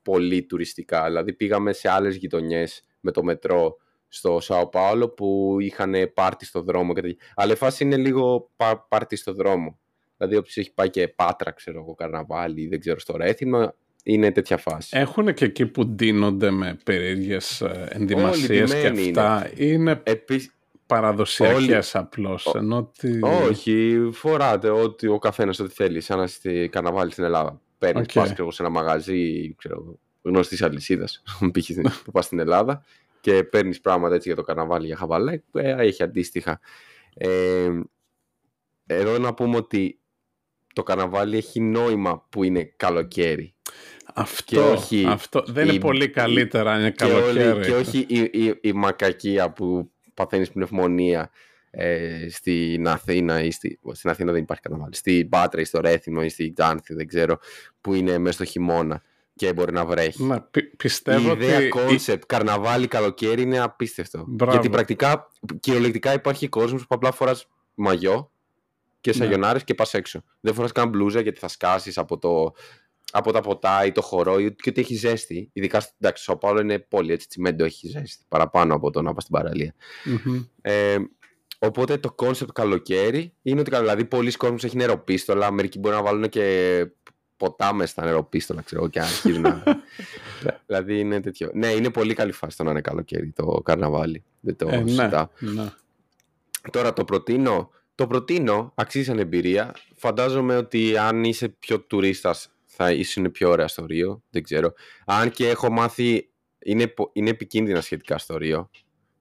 [0.02, 1.06] πολύ τουριστικά.
[1.06, 3.78] Δηλαδή πήγαμε σε άλλες γειτονιές με το μετρό
[4.08, 6.94] στο Σάο Πάολο που είχαν πάρτι στο δρόμο.
[6.94, 8.52] Και Αλλά η φάση είναι λίγο
[8.88, 9.80] πάρτι στο δρόμο.
[10.18, 14.58] Δηλαδή όποιος έχει πάει και πάτρα, ξέρω εγώ, καρναβάλι, δεν ξέρω, στο Ρέθινο, είναι τέτοια
[14.58, 14.98] φάση.
[14.98, 19.52] Έχουν και εκεί που ντύνονται με περίεργες ε, ενδυμασίες και αυτά.
[19.56, 20.52] Είναι, είναι Επί...
[20.86, 22.04] παραδοσιακές Όλοι...
[22.04, 22.46] απλώς.
[22.72, 23.20] Ότι...
[23.22, 27.62] Όχι, φοράτε ό,τι ο καθένας ό,τι θέλει, σαν να είστε καρναβάλι στην Ελλάδα.
[27.78, 28.14] Παίρνεις, okay.
[28.14, 31.24] πας σε ένα μαγαζί, ξέρω, γνωστής αλυσίδας
[32.04, 32.84] που πας στην Ελλάδα
[33.22, 36.60] και παίρνεις πράγματα έτσι για το καρναβάλι για χαβαλέ, ε, έχει αντίστοιχα.
[37.14, 37.70] Ε,
[38.86, 40.00] εδώ να πούμε ότι
[40.74, 43.54] το καρναβάλι έχει νόημα που είναι καλοκαίρι.
[44.14, 47.66] Αυτό, όχι αυτό δεν είναι πολύ καλύτερα αν είναι καλοκαίρι.
[47.66, 51.32] Και, όχι η, η, μακακία που παθαίνεις πνευμονία
[51.72, 54.96] ε, στην Αθήνα ή στη, στην Αθήνα δεν υπάρχει καρναβάλι.
[54.96, 57.40] Στην Πάτρα ή στο Ρέθυμνο ή στην Ξάνθη δεν ξέρω
[57.82, 59.04] που είναι μέσα στο χειμώνα
[59.36, 60.24] και μπορεί να βρέχει.
[60.24, 64.24] Μα, πιστεύω η ιδέα concept, καρναβάλι, καλοκαίρι είναι απίστευτο.
[64.28, 64.52] Μπράβο.
[64.52, 65.28] Γιατί πρακτικά,
[65.60, 68.32] κυριολεκτικά υπάρχει κόσμος που απλά φοράς μαγιό
[69.02, 69.64] και σαγιονάρε ναι.
[69.64, 70.24] και πας έξω.
[70.40, 72.54] Δεν φοράς καν μπλούζα γιατί θα σκάσεις από το,
[73.12, 75.50] από τα ποτά ή το χορό ή και ότι έχει ζέστη.
[75.54, 79.24] Ειδικά εντάξει, στο Πάολο είναι πολύ έτσι, τσιμέντο έχει ζέστη παραπάνω από το να πας
[79.24, 79.74] στην παραλία
[80.62, 80.98] Ε,
[81.60, 85.52] οπότε το concept καλοκαίρι είναι ότι δηλαδή πολλοί κόσμοι έχει νεροπίστολα.
[85.52, 86.86] Μερικοί μπορεί να βάλουν και
[87.38, 89.64] ποτά με στα νεροπίστολα, ξέρω και αρχίζουν να.
[90.68, 91.52] δηλαδή είναι τέτοιο.
[91.54, 94.24] Ναι, είναι πολύ καλή φάση το να είναι καλοκαίρι το καρναβάλι.
[94.40, 95.08] Δεν το ε, ναι,
[95.40, 95.72] ναι.
[96.72, 97.72] Τώρα το προτείνω.
[97.96, 99.76] Το προτείνω, αξίζει σαν εμπειρία.
[99.96, 102.52] Φαντάζομαι ότι αν είσαι πιο τουρίστας
[102.82, 104.24] θα ήσουν πιο ωραία στο Ρίο.
[104.30, 104.74] Δεν ξέρω.
[105.06, 108.70] Αν και έχω μάθει, είναι, είναι επικίνδυνα σχετικά στο Ρίο.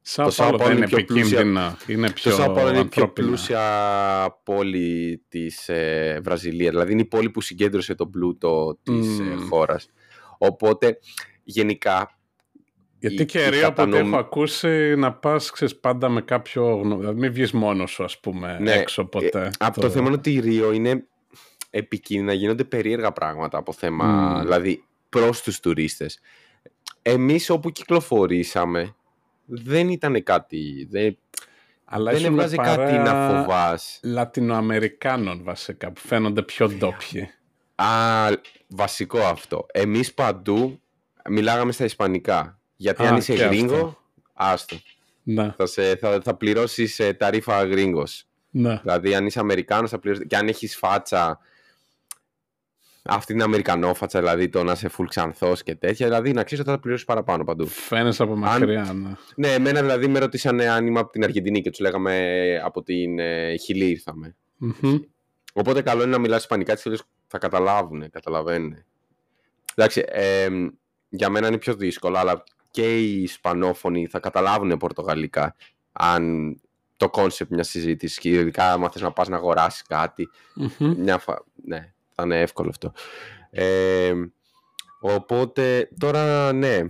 [0.01, 1.77] Σαν το είναι πιο επικίνδυνα.
[1.87, 6.71] Είναι πιο το είναι πιο πλούσια πόλη της ε, Βραζιλίας.
[6.71, 9.25] Δηλαδή είναι η πόλη που συγκέντρωσε τον πλούτο της mm.
[9.33, 9.89] ε, χώρας.
[10.39, 10.99] Οπότε
[11.43, 12.19] γενικά
[12.99, 17.01] γιατί και Ρίο από ό,τι έχω ακούσει να πας ξέρεις, πάντα με κάποιο γνώμη.
[17.01, 19.45] Δηλαδή μην βγεις μόνος σου ας πούμε ναι, έξω ποτέ.
[19.45, 19.91] Ε, από το...
[19.91, 21.07] θέμα είναι ότι η Ρίο είναι
[21.71, 24.41] επικίνδυνα, γίνονται περίεργα πράγματα από θέμα, mm.
[24.43, 26.21] δηλαδή προς τους τουρίστες.
[27.03, 28.95] Εμείς όπου κυκλοφορήσαμε
[29.45, 31.19] δεν ήταν κάτι, δεν,
[31.85, 34.01] αλλά δεν έβγαζε κάτι να φοβάς.
[34.03, 37.31] Λατινοαμερικάνων βασικά που φαίνονται πιο ντόπιοι.
[37.75, 37.87] Α,
[38.69, 39.67] βασικό αυτό.
[39.73, 40.81] Εμείς παντού
[41.29, 42.61] μιλάγαμε στα ισπανικά.
[42.77, 43.99] Γιατί Α, αν είσαι γρήγο,
[44.33, 44.77] άστο.
[45.23, 45.55] Να.
[45.57, 48.25] Θα, σε, θα, θα πληρώσεις ε, τα ρήφα γρήγος.
[48.51, 48.77] Να.
[48.77, 50.27] Δηλαδή αν είσαι Αμερικάνος θα πληρώσεις...
[50.27, 51.39] Και αν έχεις φάτσα
[53.09, 56.73] αυτή την Αμερικανόφατσα, δηλαδή το να είσαι full ξανθός και τέτοια, δηλαδή να ξέρεις ότι
[56.73, 57.67] θα πληρώσεις παραπάνω παντού.
[57.67, 59.01] Φαίνεσαι από μακριά, αν...
[59.01, 59.13] ναι.
[59.35, 63.19] Ναι, εμένα δηλαδή με ρωτήσανε αν είμαι από την Αργεντινή και τους λέγαμε από την
[63.19, 64.37] ε, Χιλή ήρθαμε.
[64.61, 65.01] Mm-hmm.
[65.53, 66.91] Οπότε καλό είναι να μιλάς Ισπανικά, έτσι
[67.27, 68.85] θα καταλάβουν, καταλαβαίνουν.
[69.75, 70.49] Εντάξει, ε,
[71.09, 75.57] για μένα είναι πιο δύσκολο, αλλά και οι Ισπανόφωνοι θα καταλάβουν Πορτογαλικά
[75.93, 76.55] αν
[76.97, 80.29] το concept μιας συζήτησης και ειδικά αν θες να πας να αγοράσεις κάτι.
[80.61, 80.95] Mm-hmm.
[80.97, 81.45] Μια φα...
[81.65, 82.93] Ναι, θα είναι εύκολο αυτό.
[83.51, 84.13] Ε,
[85.01, 86.81] οπότε τώρα ναι.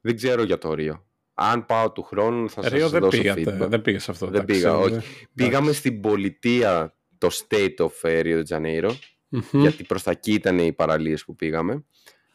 [0.00, 1.06] Δεν ξέρω για το Ρίο.
[1.34, 3.68] Αν πάω του χρόνου θα σας δεν δώσω πήγατε, feedback.
[3.68, 4.26] Δεν πήγες αυτό.
[4.26, 5.26] Δεν πήγα, όχι.
[5.34, 8.90] Πήγαμε στην πολιτεία το State of Rio de Janeiro.
[9.52, 11.84] Γιατί προς τα εκεί ήταν οι παραλίες που πήγαμε.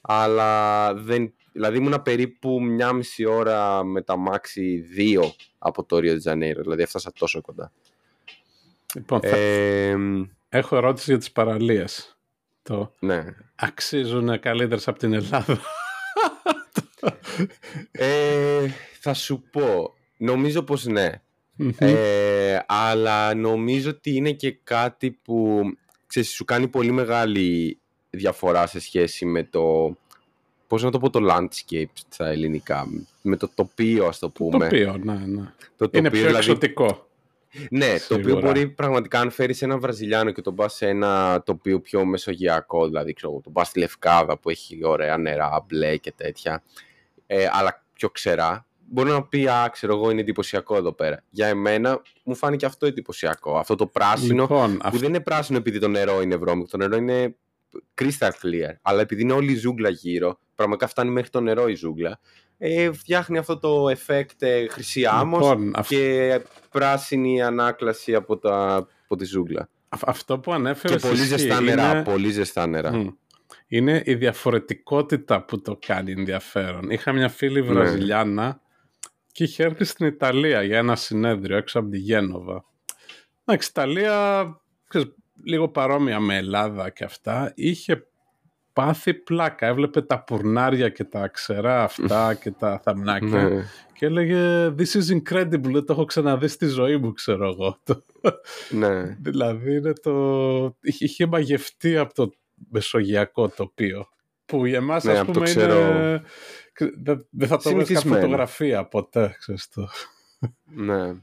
[0.01, 1.33] Αλλά δεν...
[1.51, 6.59] Δηλαδή ήμουνα περίπου μια μισή ώρα με τα μάξι δύο από το Rio de Janeiro.
[6.61, 7.71] Δηλαδή έφτασα τόσο κοντά.
[8.95, 9.95] Λοιπόν, ε,
[10.55, 12.17] Έχω ερώτηση για τις παραλίες.
[12.63, 13.25] Το ναι.
[13.55, 15.59] αξίζουν καλύτερες από την Ελλάδα.
[17.91, 18.67] ε,
[18.99, 19.93] θα σου πω.
[20.17, 21.21] Νομίζω πως ναι.
[21.77, 25.61] Ε, αλλά νομίζω ότι είναι και κάτι που
[26.07, 27.77] ξέρεις, σου κάνει πολύ μεγάλη
[28.09, 29.95] διαφορά σε σχέση με το
[30.67, 32.87] πώς να το πω το landscape στα ελληνικά
[33.21, 35.53] με το τοπίο ας το πούμε το τοπίο, ναι, ναι.
[35.77, 37.07] Το τοπίο, είναι πιο δηλαδή, εξωτικό
[37.69, 41.81] ναι, το οποίο μπορεί πραγματικά αν φέρεις ένα Βραζιλιάνο και τον πας σε ένα τοπίο
[41.81, 46.63] πιο μεσογειακό, δηλαδή ξέρω, τον πας στη Λευκάδα που έχει ωραία νερά, μπλε και τέτοια,
[47.27, 51.23] ε, αλλά πιο ξερά, μπορεί να πει, Α, ξέρω εγώ, είναι εντυπωσιακό εδώ πέρα.
[51.29, 53.57] Για εμένα μου φάνηκε αυτό εντυπωσιακό.
[53.57, 56.95] Αυτό το πράσινο, λοιπόν, που δεν είναι πράσινο επειδή το νερό είναι βρώμικο, το νερό
[56.95, 57.35] είναι
[58.01, 58.73] crystal clear.
[58.81, 62.19] Αλλά επειδή είναι όλη η ζούγκλα γύρω, πραγματικά φτάνει μέχρι το νερό η ζούγκλα
[62.65, 69.15] ε, φτιάχνει αυτό το effect ε, χρυσή άμμος λοιπόν, και πράσινη ανάκλαση από, τα, από
[69.15, 69.69] τη ζούγκλα.
[69.89, 73.15] Αυτό που ανέφερες Και πολύ ζεστά νερά, πολύ ζεστά νερά.
[73.67, 76.89] Είναι η διαφορετικότητα που το κάνει ενδιαφέρον.
[76.89, 77.67] Είχα μια φίλη ναι.
[77.67, 78.61] Βραζιλιάνα
[79.31, 82.65] και είχε έρθει στην Ιταλία για ένα συνέδριο έξω από τη Γένοβα.
[83.45, 84.47] Εντάξει, Ιταλία
[85.43, 87.51] λίγο παρόμοια με Ελλάδα και αυτά.
[87.55, 88.07] Είχε
[88.73, 89.67] πάθει πλάκα.
[89.67, 93.63] Έβλεπε τα πουρνάρια και τα ξερά αυτά και τα θαμνάκια ναι.
[93.93, 97.79] και έλεγε This is incredible, δεν το έχω ξαναδεί στη ζωή μου, ξέρω εγώ.
[98.69, 99.17] Ναι.
[99.21, 100.77] δηλαδή είναι το...
[100.81, 102.31] είχε μαγευτεί από το
[102.69, 104.07] μεσογειακό τοπίο
[104.45, 106.21] που για εμάς ναι, ας πούμε είναι...
[107.29, 109.87] Δεν θα το βρεις φωτογραφία ποτέ, ξέρεις το.
[110.63, 111.13] Ναι.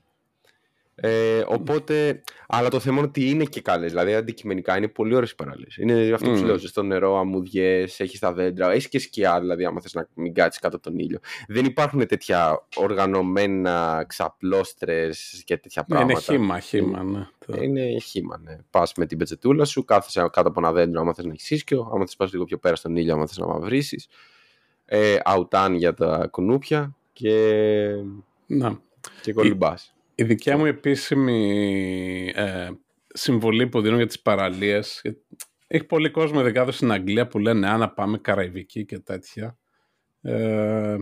[1.03, 3.91] Ε, οπότε, αλλά το θέμα είναι ότι είναι και καλές.
[3.91, 5.67] Δηλαδή, αντικειμενικά είναι πολύ ωραίες παραλίε.
[5.77, 9.41] Είναι αυτό που σου λέω: στο νερό, αμμουδιές, έχεις τα δέντρα, έχεις και σκιά.
[9.41, 11.19] Δηλαδή, άμα θες να μην κάτσεις κάτω από τον ήλιο.
[11.49, 16.13] Δεν υπάρχουν τέτοια οργανωμένα ξαπλώστρες και τέτοια πράγματα.
[16.13, 17.27] Είναι χήμα, χήμα, ναι.
[17.61, 18.57] Είναι χήμα, ναι.
[18.71, 21.91] Πας με την πετσετούλα σου, κάθεσαι κάτω από ένα δέντρο, άμα θες να έχεις ίσκιο.
[21.95, 24.09] Άμα θες πας λίγο πιο πέρα στον ήλιο, άμα θες να μαυρίσεις.
[24.85, 27.91] Ε, αουτάν για τα κουνούπια και.
[28.47, 28.81] Να.
[29.23, 29.95] Και κολυμπάς.
[30.21, 32.69] Η δικιά μου επίσημη ε,
[33.07, 35.03] συμβολή που δίνω για τις παραλίες,
[35.67, 39.59] έχει πολύ κόσμο ειδικά εδώ στην Αγγλία που λένε «Α, να πάμε Καραϊβική» και τέτοια.
[40.23, 40.97] Ε,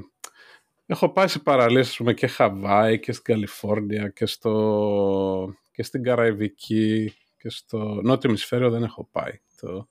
[0.86, 7.14] έχω πάει σε παραλίες, πούμε, και Χαβάη και στην Καλιφόρνια και, στο, και στην Καραϊβική
[7.38, 9.40] και στο νότιο ημισφαίριο δεν έχω πάει.
[9.60, 9.88] Το,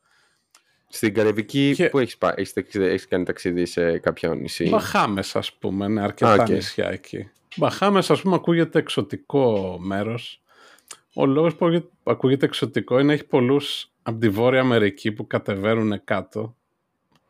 [0.87, 1.89] Στην Καραϊβική και...
[1.89, 6.43] που έχεις, πάει, έχεις, έχεις, κάνει ταξίδι σε κάποιο νησί; Μπαχάμες ας πούμε, ναι, αρκετά
[6.43, 6.49] okay.
[6.49, 7.29] νησιά εκεί.
[7.57, 10.41] Μπαχάμες ας πούμε ακούγεται εξωτικό μέρος.
[11.13, 16.55] Ο λόγος που ακούγεται εξωτικό είναι έχει πολλούς από τη Βόρεια Αμερική που κατεβαίνουν κάτω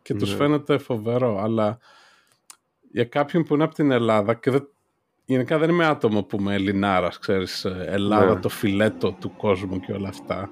[0.02, 0.38] και τους ναι.
[0.38, 1.80] φαίνεται φοβερό, αλλά
[2.92, 4.68] για κάποιον που είναι από την Ελλάδα και δεν,
[5.26, 8.40] γενικά δεν είμαι άτομο που είμαι Ελληνάρας, ξέρεις, ε, Ελλάδα ναι.
[8.40, 10.50] το φιλέτο του κόσμου και όλα αυτά.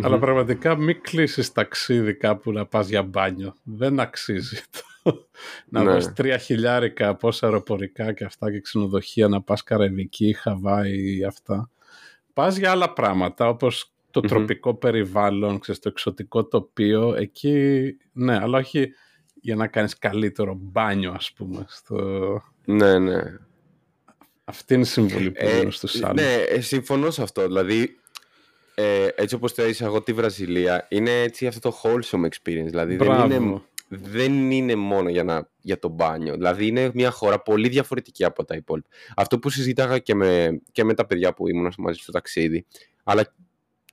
[0.00, 3.54] Αλλά πραγματικά μην κλείσεις ταξίδι κάπου να πας για μπάνιο.
[3.62, 4.60] Δεν αξίζει
[5.02, 5.28] το.
[5.68, 5.90] να ναι.
[5.90, 11.70] δώσεις τρία χιλιάρικα πόσα αεροπορικά και αυτά και ξενοδοχεία να πας Καραϊβική, Χαβάη ή αυτά.
[12.32, 17.14] Πας για άλλα πράγματα όπως το τροπικό περιβάλλον, ξέρεις, το εξωτικό τοπίο.
[17.14, 17.82] Εκεί,
[18.12, 18.92] ναι, αλλά όχι
[19.40, 21.64] για να κάνεις καλύτερο μπάνιο ας πούμε.
[21.68, 21.96] Στο...
[22.64, 23.20] Ναι, ναι.
[24.44, 26.22] Αυτή είναι η συμβουλή που ε, στους άλλους.
[26.22, 27.46] Ναι, ε, συμφωνώ σε αυτό.
[27.46, 28.00] Δηλαδή,
[28.74, 32.66] ε, έτσι όπως το έζησα εγώ τη Βραζιλία, είναι έτσι αυτό το wholesome experience.
[32.68, 36.34] Δηλαδή δεν είναι, δεν είναι μόνο για, να, για το μπάνιο.
[36.34, 38.88] Δηλαδή είναι μια χώρα πολύ διαφορετική από τα υπόλοιπα.
[39.16, 42.66] Αυτό που συζήταγα και με, και με τα παιδιά που ήμουν μαζί στο ταξίδι,
[43.04, 43.34] αλλά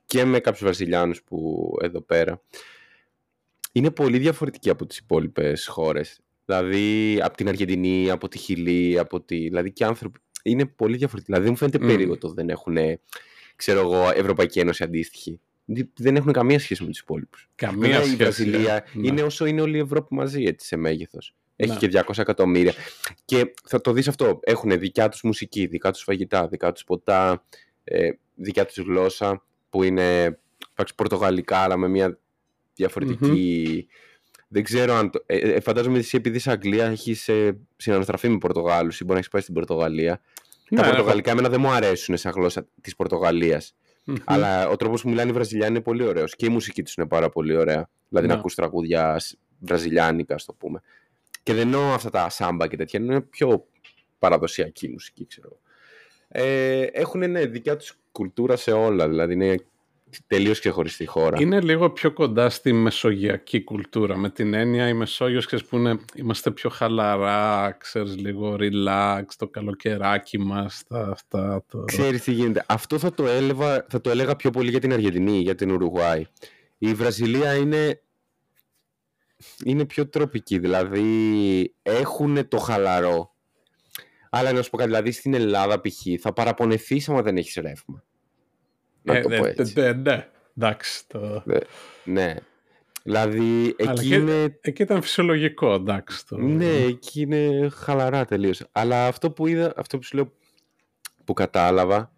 [0.06, 2.42] και με κάποιους Βραζιλιάνους που εδώ πέρα,
[3.72, 6.20] είναι πολύ διαφορετική από τις υπόλοιπες χώρες.
[6.44, 9.36] Δηλαδή από την Αργεντινή, από τη Χιλή, από τη...
[9.36, 10.20] δηλαδή και άνθρωποι.
[10.42, 11.32] Είναι πολύ διαφορετική.
[11.32, 11.86] Δηλαδή μου φαίνεται mm.
[11.86, 12.76] περίεργο το δεν έχουν
[13.60, 15.40] ξέρω εγώ, Ευρωπαϊκή Ένωση αντίστοιχη.
[15.96, 17.48] Δεν έχουν καμία σχέση με τους υπόλοιπους.
[17.54, 18.12] Καμία σχέση.
[18.12, 19.06] Η Βραζιλία ναι.
[19.06, 21.34] είναι όσο είναι όλη η Ευρώπη μαζί έτσι, σε μέγεθος.
[21.56, 21.78] Έχει ναι.
[21.78, 22.72] και 200 εκατομμύρια.
[23.24, 24.40] Και θα το δεις αυτό.
[24.42, 27.44] Έχουν δικιά τους μουσική, δικά τους φαγητά, δικά τους ποτά,
[27.84, 30.38] ε, δικιά τους γλώσσα που είναι
[30.96, 32.18] πορτογαλικά, αλλά με μια
[32.74, 33.86] διαφορετική.
[34.52, 35.10] Δεν ξέρω αν.
[35.10, 35.22] Το...
[35.26, 39.12] Ε, ε, φαντάζομαι ότι εσύ επειδή είσαι Αγγλία έχεις ε, συναναστραφεί με Πορτογάλους ή μπορεί
[39.12, 40.20] να έχεις πάει στην Πορτογαλία.
[40.70, 43.62] Ναι, τα πορτογαλικά εμένα δεν μου αρέσουν σαν γλώσσα της πορτογαλια
[44.24, 46.36] Αλλά ο τρόπος που μιλάνε οι Βραζιλιάνοι είναι πολύ ωραίος.
[46.36, 47.90] Και η μουσική τους είναι πάρα πολύ ωραία.
[48.08, 48.38] Δηλαδή να ναι.
[48.38, 49.20] ακούς τραγούδια
[49.58, 50.80] βραζιλιάνικα, ας το πούμε.
[51.42, 53.00] Και δεν εννοώ αυτά τα σάμπα και τέτοια.
[53.00, 53.66] Είναι πιο
[54.18, 55.60] παραδοσιακή μουσική, ξέρω.
[56.28, 59.08] Ε, έχουν ναι, δικιά τους κουλτούρα σε όλα.
[59.08, 59.56] Δηλαδή είναι
[60.26, 61.36] τελείως ξεχωριστή χώρα.
[61.40, 65.98] Είναι λίγο πιο κοντά στη μεσογειακή κουλτούρα, με την έννοια η Μεσόγειος, ξέρεις, που είναι,
[66.14, 71.64] είμαστε πιο χαλαρά, ξέρεις, λίγο relax, το καλοκαιράκι μας, τα, αυτά.
[71.68, 71.84] Το...
[71.84, 72.64] Ξέρεις τι γίνεται.
[72.68, 76.26] Αυτό θα το, έλεγα, θα το έλεγα πιο πολύ για την Αργεντινή, για την Ουρουγουάη.
[76.78, 78.02] Η Βραζιλία είναι,
[79.64, 83.34] είναι πιο τροπική, δηλαδή έχουν το χαλαρό.
[84.30, 86.20] Αλλά να σου πω κάτι, δηλαδή στην Ελλάδα π.χ.
[86.20, 88.04] θα παραπονεθείς άμα δεν έχεις ρεύμα.
[89.02, 89.80] Να ε, το πω έτσι.
[89.80, 91.08] Ναι, ναι, εντάξει.
[91.08, 91.42] Το...
[91.44, 91.58] Ναι,
[92.04, 92.34] ναι.
[93.02, 94.58] Δηλαδή, εκεί είναι...
[94.60, 96.26] Εκεί ήταν φυσιολογικό, εντάξει.
[96.26, 96.36] Το...
[96.36, 98.62] Ναι, εκεί είναι χαλαρά τελείως.
[98.72, 100.32] Αλλά αυτό που είδα, αυτό που σου λέω,
[101.24, 102.12] που κατάλαβα,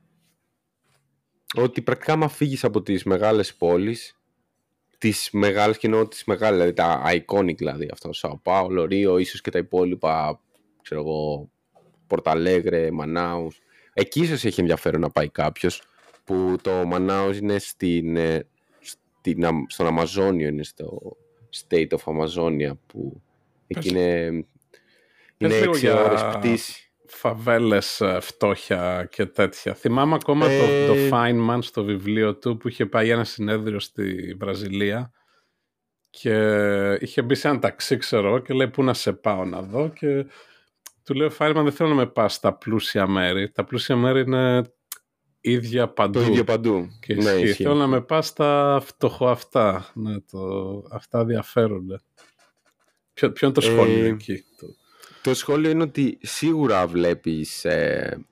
[1.57, 4.17] ότι πρακτικά άμα φύγεις από τις μεγάλες πόλεις,
[4.99, 9.41] τις μεγάλες και εννοώ τις μεγάλες, δηλαδή τα iconic δηλαδή, αυτό, Σαο Πάολο, Ρίο, ίσως
[9.41, 10.41] και τα υπόλοιπα,
[10.83, 11.51] ξέρω εγώ,
[12.07, 13.61] Πορταλέγρε, Μανάους,
[13.93, 15.83] εκεί ίσως έχει ενδιαφέρον να πάει κάποιος,
[16.25, 18.47] που το Μανάος είναι στην, ε,
[18.81, 21.17] στην, στον Αμαζόνιο, είναι στο
[21.57, 23.23] State of Amazonia που
[23.67, 24.45] εκεί είναι,
[25.37, 26.87] είναι έξι ώρες πτήση.
[27.07, 29.75] Φαβέλες, ε, φτώχεια και τέτοια.
[29.75, 34.35] Θυμάμαι ακόμα το, ε, το Feynman στο βιβλίο του που είχε πάει ένα συνέδριο στη
[34.39, 35.13] Βραζιλία
[36.11, 36.35] και
[37.01, 40.27] είχε μπει σε ένα ταξί, ξέρω, και λέει πού να σε πάω να δω και
[41.05, 43.51] του λέω Feynman δεν θέλω να με πας στα πλούσια μέρη.
[43.51, 44.63] Τα πλούσια μέρη είναι
[45.43, 46.19] ίδια παντού.
[46.19, 46.89] Το ίδιο παντού.
[47.01, 49.91] Και ναι, Θέλω να με πας στα φτωχό αυτά.
[49.95, 50.39] Ναι, το...
[50.91, 52.01] Αυτά διαφέρονται.
[53.13, 54.67] Ποιο, ποιο είναι το σχόλιο ε, εκεί; Το...
[55.23, 57.65] το σχόλιο είναι ότι σίγουρα βλέπεις...
[57.65, 58.27] Ε...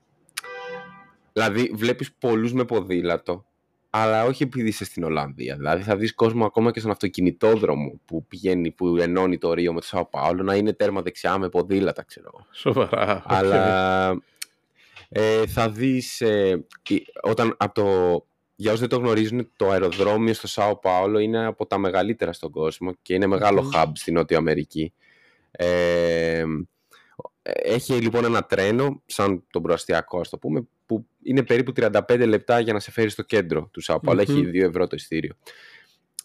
[1.33, 3.45] Δηλαδή βλέπεις πολλούς με ποδήλατο
[3.93, 5.55] αλλά όχι επειδή είσαι στην Ολλανδία.
[5.55, 9.79] Δηλαδή θα δεις κόσμο ακόμα και στον αυτοκινητόδρομο που πηγαίνει, που ενώνει το Ρίο με
[9.79, 12.45] το Σάο Πάολο να είναι τέρμα δεξιά με ποδήλατα, ξέρω.
[12.51, 13.21] Σοβαρά.
[13.25, 14.21] Αλλά
[15.13, 16.65] ε, θα δεις ε,
[17.21, 21.65] όταν από το, για όσοι δεν το γνωρίζουν το αεροδρόμιο στο Σάο Πάολο είναι από
[21.65, 24.93] τα μεγαλύτερα στον κόσμο και είναι μεγάλο hub στην Νότια Αμερική.
[25.51, 26.43] Ε,
[27.43, 32.59] έχει λοιπόν ένα τρένο σαν τον προαστιακό ας το πούμε που είναι περίπου 35 λεπτά
[32.59, 34.21] για να σε φέρει στο κέντρο του Σάο Πάολο.
[34.21, 35.35] Έχει 2 ευρώ το ειστήριο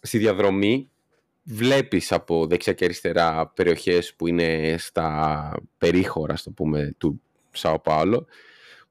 [0.01, 0.89] στη διαδρομή
[1.43, 7.21] βλέπεις από δεξιά και αριστερά περιοχές που είναι στα περίχωρα, το πούμε, του
[7.51, 8.27] Σάο Πάολο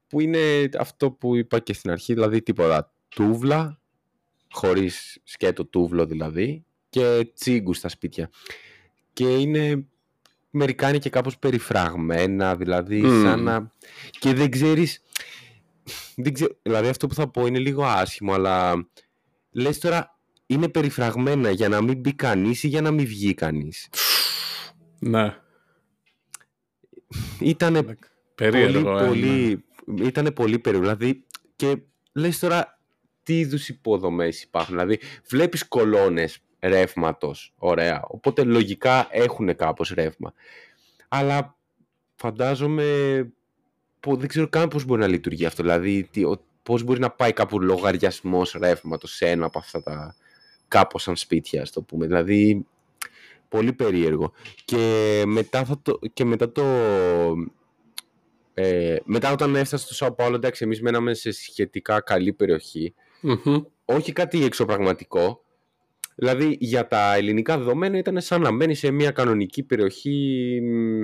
[0.07, 3.79] που είναι αυτό που είπα και στην αρχή, δηλαδή τίποτα τούβλα,
[4.51, 8.29] χωρίς σκέτο τούβλο δηλαδή, και τσίγκου στα σπίτια.
[9.13, 9.85] Και είναι
[10.49, 13.71] μερικά είναι και κάπως περιφραγμένα, δηλαδή σαν να...
[14.19, 15.01] Και δεν ξέρεις...
[16.15, 16.57] Δεν ξέρω...
[16.61, 18.87] Δηλαδή αυτό που θα πω είναι λίγο άσχημο, αλλά
[19.51, 23.89] λες τώρα είναι περιφραγμένα για να μην μπει κανείς ή για να μην βγει κανείς;
[24.99, 25.37] Ναι.
[27.39, 27.97] Ήταν
[28.35, 28.81] Περίεργο.
[28.83, 29.65] πολύ, ε, πολύ,
[29.95, 30.85] ήτανε πολύ περίεργο.
[30.95, 31.23] Δηλαδή,
[31.55, 31.77] και
[32.13, 32.79] λες τώρα
[33.23, 34.75] τι είδους υποδομές υπάρχουν.
[34.75, 37.53] Δηλαδή, βλέπεις κολόνες ρεύματος.
[37.57, 38.03] Ωραία.
[38.07, 40.33] Οπότε λογικά έχουν κάπως ρεύμα.
[41.07, 41.57] Αλλά
[42.15, 42.85] φαντάζομαι.
[43.99, 45.63] πω- Δεν ξέρω καν πώς μπορεί να λειτουργεί αυτό.
[45.63, 46.09] Δηλαδή,
[46.63, 50.15] πώς μπορεί να πάει κάπου λογαριασμός ρεύματος σε ένα από αυτά τα.
[50.67, 52.05] κάπως σαν σπίτια, ας το πούμε.
[52.05, 52.65] Δηλαδή,
[53.49, 54.31] πολύ περίεργο.
[54.65, 56.63] Και μετά, θα το, και μετά το.
[58.59, 62.93] Ε, μετά όταν έφτασα στο Σάο Πάολο, εντάξει, εμείς μέναμε σε σχετικά καλή περιοχή.
[63.21, 63.61] μμμ.
[63.85, 65.43] Όχι κάτι εξωπραγματικό.
[66.15, 71.03] Δηλαδή, για τα ελληνικά δεδομένα ήταν σαν να μένει σε μια κανονική περιοχή μ,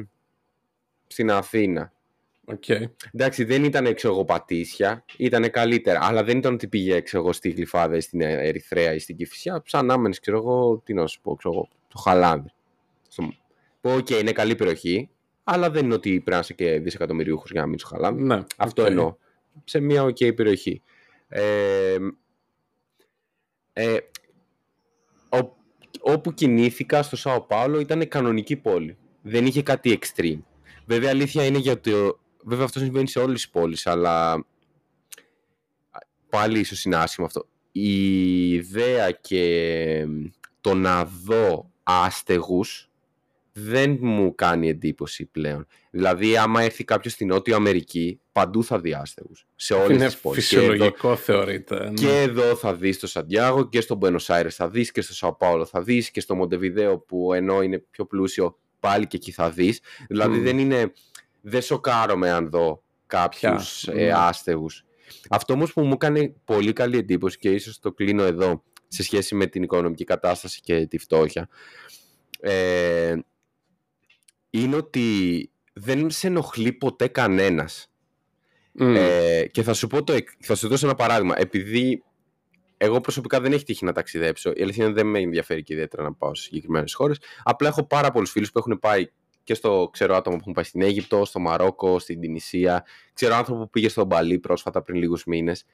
[1.08, 1.94] στην Αθήνα.
[2.46, 2.70] Οκ.
[3.12, 6.00] Εντάξει, δεν ήταν ξέρω εγώ Πατήσια, ήταν καλύτερα.
[6.02, 9.64] Αλλά δεν ήταν ότι πήγε ξέρω εγώ, στη Γλυφάδα ή στην Ερυθραία ή στην Κηφισιά.
[9.66, 12.54] Σαν να έμενες, ξέρω εγώ, τι να σου πω, ξέρω εγώ, στο Χαλάνδρι.
[13.08, 13.34] Στο...
[13.82, 15.10] Που, οκ, είναι καλή περιοχή,
[15.44, 18.24] αλλά δεν είναι ότι πρέπει να είσαι και δισεκατομμυρίουχος για να μείνει στο Χαλάνδρι.
[18.24, 18.44] Ναι.
[18.58, 18.88] Αυτό οκ.
[18.90, 19.16] εννοώ.
[19.64, 20.82] Σε μια οκ περιοχή.
[21.28, 21.98] Ε,
[23.74, 23.98] ε,
[25.30, 25.56] ο-
[26.02, 28.98] όπου κινήθηκα στο Σάο Πάολο ήταν κανονική πόλη.
[29.22, 30.40] Δεν είχε κάτι extreme.
[30.86, 34.46] Βέβαια αλήθεια είναι γιατί ο- βέβαια αυτό συμβαίνει σε όλες τις πόλεις, αλλά
[36.30, 37.46] πάλι ίσως είναι άσχημο αυτό.
[37.72, 40.08] Η ιδέα και
[40.62, 42.90] το να δω άστεγους
[43.56, 45.68] δεν μου κάνει εντύπωση πλέον.
[45.92, 49.46] Δηλαδή, άμα έρθει κάποιος στην Νότια Αμερική, παντού θα δει άστεγους.
[49.56, 50.48] Σε όλες Είναι τις πόλεις.
[50.48, 51.84] Και εδώ- φυσιολογικό θεωρείται.
[51.84, 51.94] ναι.
[51.94, 55.36] και εδώ θα δεις στο Σαντιάγο και στο Buenos Aires θα δεις και στο Σαο
[55.36, 59.50] Πάολο θα δεις και στο Μοντεβιδέο που ενώ είναι πιο πλούσιο πάλι και εκεί θα
[59.50, 59.80] δεις.
[60.08, 60.44] Δηλαδή Μμμ.
[60.44, 60.92] δεν είναι...
[61.42, 64.12] Δεν σοκάρομαι αν δω κάποιους Πια, ε, ναι.
[64.16, 64.86] άστεγους.
[65.30, 69.36] Αυτό όμως που μου έκανε πολύ καλή εντύπωση και ίσως το κλείνω εδώ σε σχέση
[69.36, 71.50] με την οικονομική κατάσταση και τη φτώχεια
[72.40, 73.16] ε,
[74.56, 77.92] είναι ότι δεν σε ενοχλεί ποτέ κανένας.
[78.72, 78.96] Μμ.
[78.96, 81.40] Ε, και θα σου, πω το, εκ- θα σου δώσω ένα παράδειγμα.
[81.40, 82.04] Επειδή
[82.78, 85.74] εγώ προσωπικά δεν έχει τύχει να ταξιδέψω, η αλήθεια είναι ότι δεν με ενδιαφέρει και
[85.74, 87.20] ιδιαίτερα να πάω σε συγκεκριμένες χώρες.
[87.44, 89.08] Απλά έχω πάρα πολλούς φίλους που έχουν πάει
[89.44, 92.86] και στο ξέρω άτομο που έχουν πάει στην Αίγυπτο, στο Μαρόκο, στην Τινησία.
[93.14, 95.66] Ξέρω άνθρωπο που πήγε στο Μπαλί πρόσφατα πριν λίγους μήνες.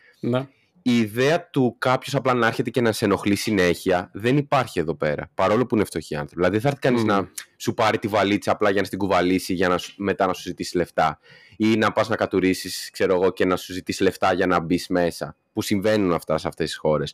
[0.89, 0.95] Ναι.
[0.95, 4.95] Η ιδέα του κάποιος απλά να έρχεται και να σε ενοχλεί συνέχεια δεν υπάρχει εδώ
[4.95, 5.31] πέρα.
[5.33, 6.35] Παρόλο που είναι φτωχοί άνθρωποι.
[6.35, 7.07] Δηλαδή δεν θα έρθει κανείς Μμ.
[7.07, 10.33] να σου πάρει τη βαλίτσα απλά για να στην κουβαλήσει για να σου- μετά να
[10.33, 11.19] σου ζητήσει λεφτά.
[11.57, 14.87] Ή να πας να κατουρίσεις, ξέρω εγώ, και να σου ζητήσει λεφτά για να μπεις
[14.87, 15.35] μέσα.
[15.53, 17.13] Που συμβαίνουν αυτά σε αυτές τις χώρες.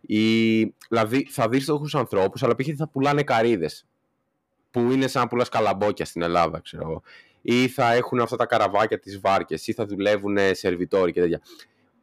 [0.00, 2.66] Ή, δηλαδή θα δεις φτωχούς ανθρώπους, αλλά π.χ.
[2.76, 3.86] θα πουλάνε καρύδες.
[4.70, 7.02] Που είναι σαν να πουλάς καλαμπόκια στην Ελλάδα, ξέρω εγώ.
[7.42, 11.40] Ή θα έχουν αυτά τα καραβάκια τις βάρκες, ή θα δουλεύουν σερβιτόροι και τέτοια.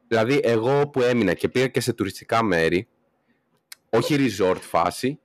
[0.07, 2.87] Δηλαδή, εγώ που έμεινα και πήγα και σε τουριστικά μέρη,
[3.89, 5.19] όχι resort φάση,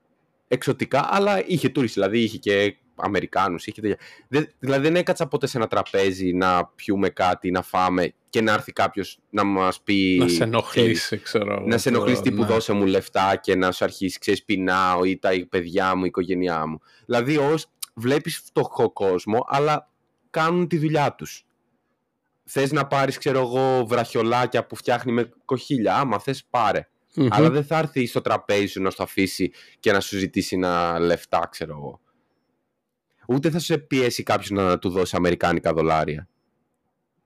[0.48, 3.96] εξωτικά, αλλά είχε τουριστές, δηλαδή είχε και Αμερικάνους, είχε τέτοια.
[4.28, 8.52] Δεν- δηλαδή δεν έκατσα ποτέ σε ένα τραπέζι να πιούμε κάτι, να φάμε και να
[8.52, 10.16] έρθει κάποιος να μας πει...
[10.18, 11.66] Να σε ξέρεις, ενοχλήσει, ξέρω εγώ.
[11.66, 12.46] να σε ενοχλήσει το- τύπου ναι.
[12.46, 16.66] δώσε μου λεφτά και να σου αρχίσει, ξέρεις, πεινάω ή τα παιδιά μου, η οικογένειά
[16.66, 16.80] μου.
[17.06, 19.88] Δηλαδή, ως βλέπεις φτωχό κόσμο, αλλά
[20.30, 21.44] κάνουν τη δουλειά τους.
[22.52, 26.88] Θες να πάρεις, ξέρω εγώ, βραχιολάκια που φτιάχνει με κοχύλια, άμα θες πάρε.
[27.14, 27.28] Μμμ.
[27.30, 30.98] Αλλά δεν θα έρθει στο τραπέζι σου να στο αφήσει και να σου ζητήσει ένα
[30.98, 32.00] λεφτά, ξέρω εγώ.
[33.28, 36.28] Ούτε θα σε πιέσει κάποιος να του δώσει αμερικάνικα δολάρια.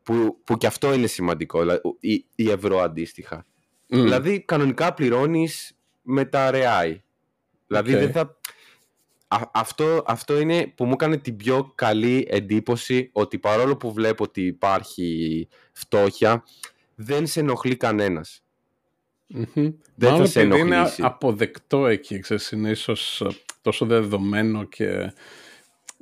[0.03, 3.47] Που, που και αυτό είναι σημαντικό, δηλαδή, η, η ευρώ αντίστοιχα.
[3.89, 4.03] Μμ.
[4.03, 7.03] Δηλαδή, κανονικά πληρώνεις με τα ρεάις.
[7.67, 8.01] Δηλαδή, Οκ.
[8.01, 8.39] δεν θα...
[9.29, 14.25] Α- αυτό, αυτό είναι που μου έκανε την πιο καλή εντύπωση ότι παρόλο που βλέπω
[14.25, 16.45] ότι υπάρχει φτώχεια,
[16.95, 18.43] δεν σε ενοχλεί κανένας.
[19.27, 19.45] Μμμ.
[19.95, 21.03] Δεν Μάλλον θα σε επειδή είναι ενοχλήσει.
[21.03, 23.27] αποδεκτό εκεί, ξέρεις, είναι ίσως ε,
[23.63, 25.13] τόσο δεδομένο και,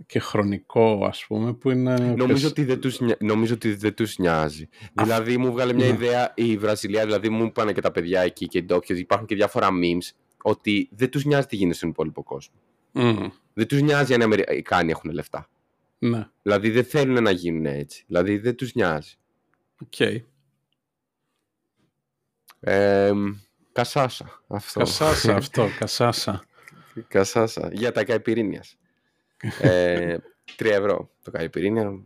[0.06, 1.94] και χρονικό, ας πούμε, που είναι...
[1.98, 4.68] Νομίζω ξέρεις, ότι, δεν τους, νοι- νομίζω ότι δεν τους νοιάζει.
[4.92, 5.92] Δηλαδή μου έβγαλε μια Ναι.
[5.92, 9.34] ιδέα η Βραζιλία, δηλαδή μου είπαν και τα παιδιά εκεί και οι ντόπιοι, υπάρχουν και
[9.34, 10.10] διάφορα memes,
[10.42, 12.54] ότι δεν τους νοιάζει τι γίνεται στον υπόλοιπο κόσμο.
[12.92, 15.48] Μμ, Δεν τους νοιάζει αν οι Αμερικάνοι έχουν λεφτά.
[15.98, 18.04] ναι, Δηλαδή δεν θέλουν να γίνουν έτσι.
[18.06, 19.14] Δηλαδή δεν τους νοιάζει.
[19.82, 20.00] οκ.
[22.60, 23.12] Ε,
[23.72, 24.42] κασάσα.
[24.48, 24.78] Αυτό.
[24.80, 26.44] Κασάσα αυτό, κασάσα.
[27.08, 27.70] κασάσα.
[27.72, 28.76] Για τα καϊπιρίνιας.
[29.60, 30.16] ε,
[30.58, 32.00] 3 ευρώ το καϊπυρίνια.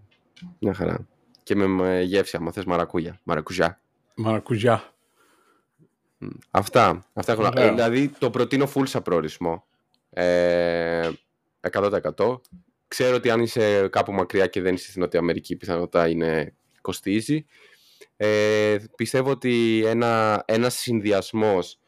[0.58, 1.06] Μια χαρά.
[1.42, 3.20] Και με, με γεύση, άμα θες μαρακούγια.
[3.22, 3.80] Μαρακουζιά.
[4.14, 4.94] Μαρακουζιά.
[6.18, 7.06] Μ, Αυτά.
[7.12, 7.48] Αυτά έχω να...
[7.48, 7.66] Ωραίο.
[7.66, 9.64] ε, δηλαδή το προτείνω full σαν προορισμό.
[10.18, 11.10] Ε,
[11.72, 12.40] 100%.
[12.88, 16.54] Ξέρω ότι αν είσαι κάπου μακριά και δεν είσαι στην Νότια Αμερική, η πιθανότητα είναι
[16.80, 17.46] κοστίζει.
[18.16, 21.78] Ε, πιστεύω ότι ένα, ένας συνδυασμός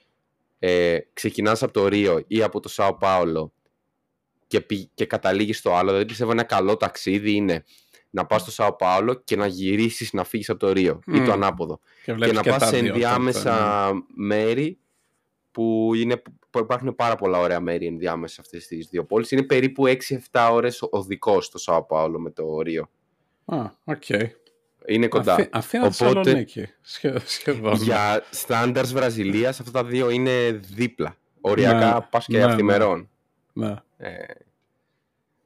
[0.58, 3.52] ε, ξεκινάς από το Ρίο ή από το Σάο Πάολο
[4.46, 5.88] και, και καταλήγεις στο άλλο.
[5.88, 7.64] Δηλαδή πιστεύω ένα καλό ταξίδι είναι
[8.10, 11.32] να πας στο Σάο Πάολο και να γυρίσεις να φύγεις από το Ρίο ή το
[11.32, 11.80] ανάποδο.
[12.04, 14.26] Και, Και, να και πας τα σε δύο ενδιάμεσα τότε, ναι.
[14.26, 14.78] μέρη
[15.50, 19.30] που, είναι, που υπάρχουν πάρα πολλά ωραία μέρη ενδιάμεσα σε αυτές τις δύο πόλεις.
[19.30, 22.90] Είναι περίπου 6-7 ώρες οδικώς στο Σάο Πάολο με το Ρίο.
[23.44, 24.02] Α, οκ.
[24.86, 25.32] Είναι κοντά.
[25.34, 26.66] Αθή- Αθήνα Οπότε- Θεσσαλονίκη.
[26.80, 27.74] Σχε- Σχεδόν.
[27.74, 31.16] Για standards Βραζιλίας αυτά τα δύο είναι δίπλα.
[31.40, 33.08] Οριακά Ναι, πας και ναι, αυθημερόν.
[33.52, 33.74] Ναι.
[33.96, 34.10] Ε,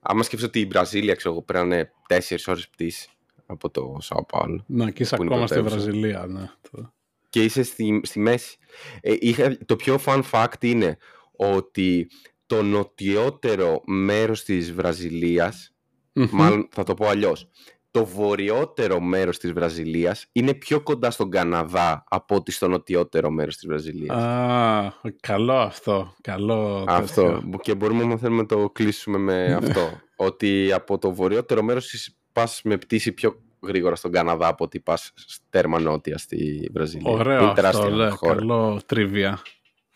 [0.00, 3.08] άμα σκέφτεσαι ότι η Βραζίλια, ξέρω εγώ, πρέπει να είναι 4 ώρες πτήση
[3.46, 4.64] από το Σάο Πάολο.
[4.66, 5.84] Να, και είσαι Που είναι ακόμα στη πρωτεύουσα.
[5.84, 6.26] Βραζιλία.
[6.26, 6.50] Ναι.
[6.70, 6.92] Το-
[7.32, 8.56] Και είσαι στη, στη μέση.
[9.00, 10.96] Ε, είχα, το πιο fun fact είναι
[11.36, 12.08] ότι
[12.46, 15.74] το νοτιότερο μέρος της Βραζιλίας,
[16.12, 16.28] Μμμ.
[16.32, 17.48] μάλλον θα το πω αλλιώς,
[17.90, 23.54] το βορειότερο μέρος της Βραζιλίας είναι πιο κοντά στον Καναδά από ότι στο νοτιότερο μέρος
[23.56, 24.16] της Βραζιλίας.
[24.16, 26.14] Α, καλό αυτό.
[26.20, 27.22] Καλό Αυτό.
[27.22, 27.58] τέτοιο.
[27.62, 30.00] Και μπορούμε, αν θέλουμε, να το κλείσουμε με αυτό.
[30.16, 34.80] ότι από το βορειότερο μέρος εσύ πας με πτήση πιο γρήγορα στον Καναδά από ότι
[34.80, 35.12] πας
[35.50, 37.10] τέρμα νότια στη Βραζιλία.
[37.12, 38.34] Ωραίο Είναι αυτό, τεράστια ναι, χώρα.
[38.34, 39.42] καλό trivia.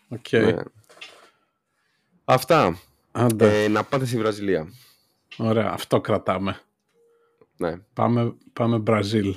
[0.09, 0.31] Ok.
[0.31, 0.55] Ναι.
[2.25, 2.79] Αυτά.
[3.11, 4.67] Άντε, Ε, να πάτε στη Βραζιλία.
[5.37, 6.59] ωραία, αυτό κρατάμε.
[7.57, 7.77] Ναι.
[7.93, 9.35] Πάμε, πάμε Μπραζίλ.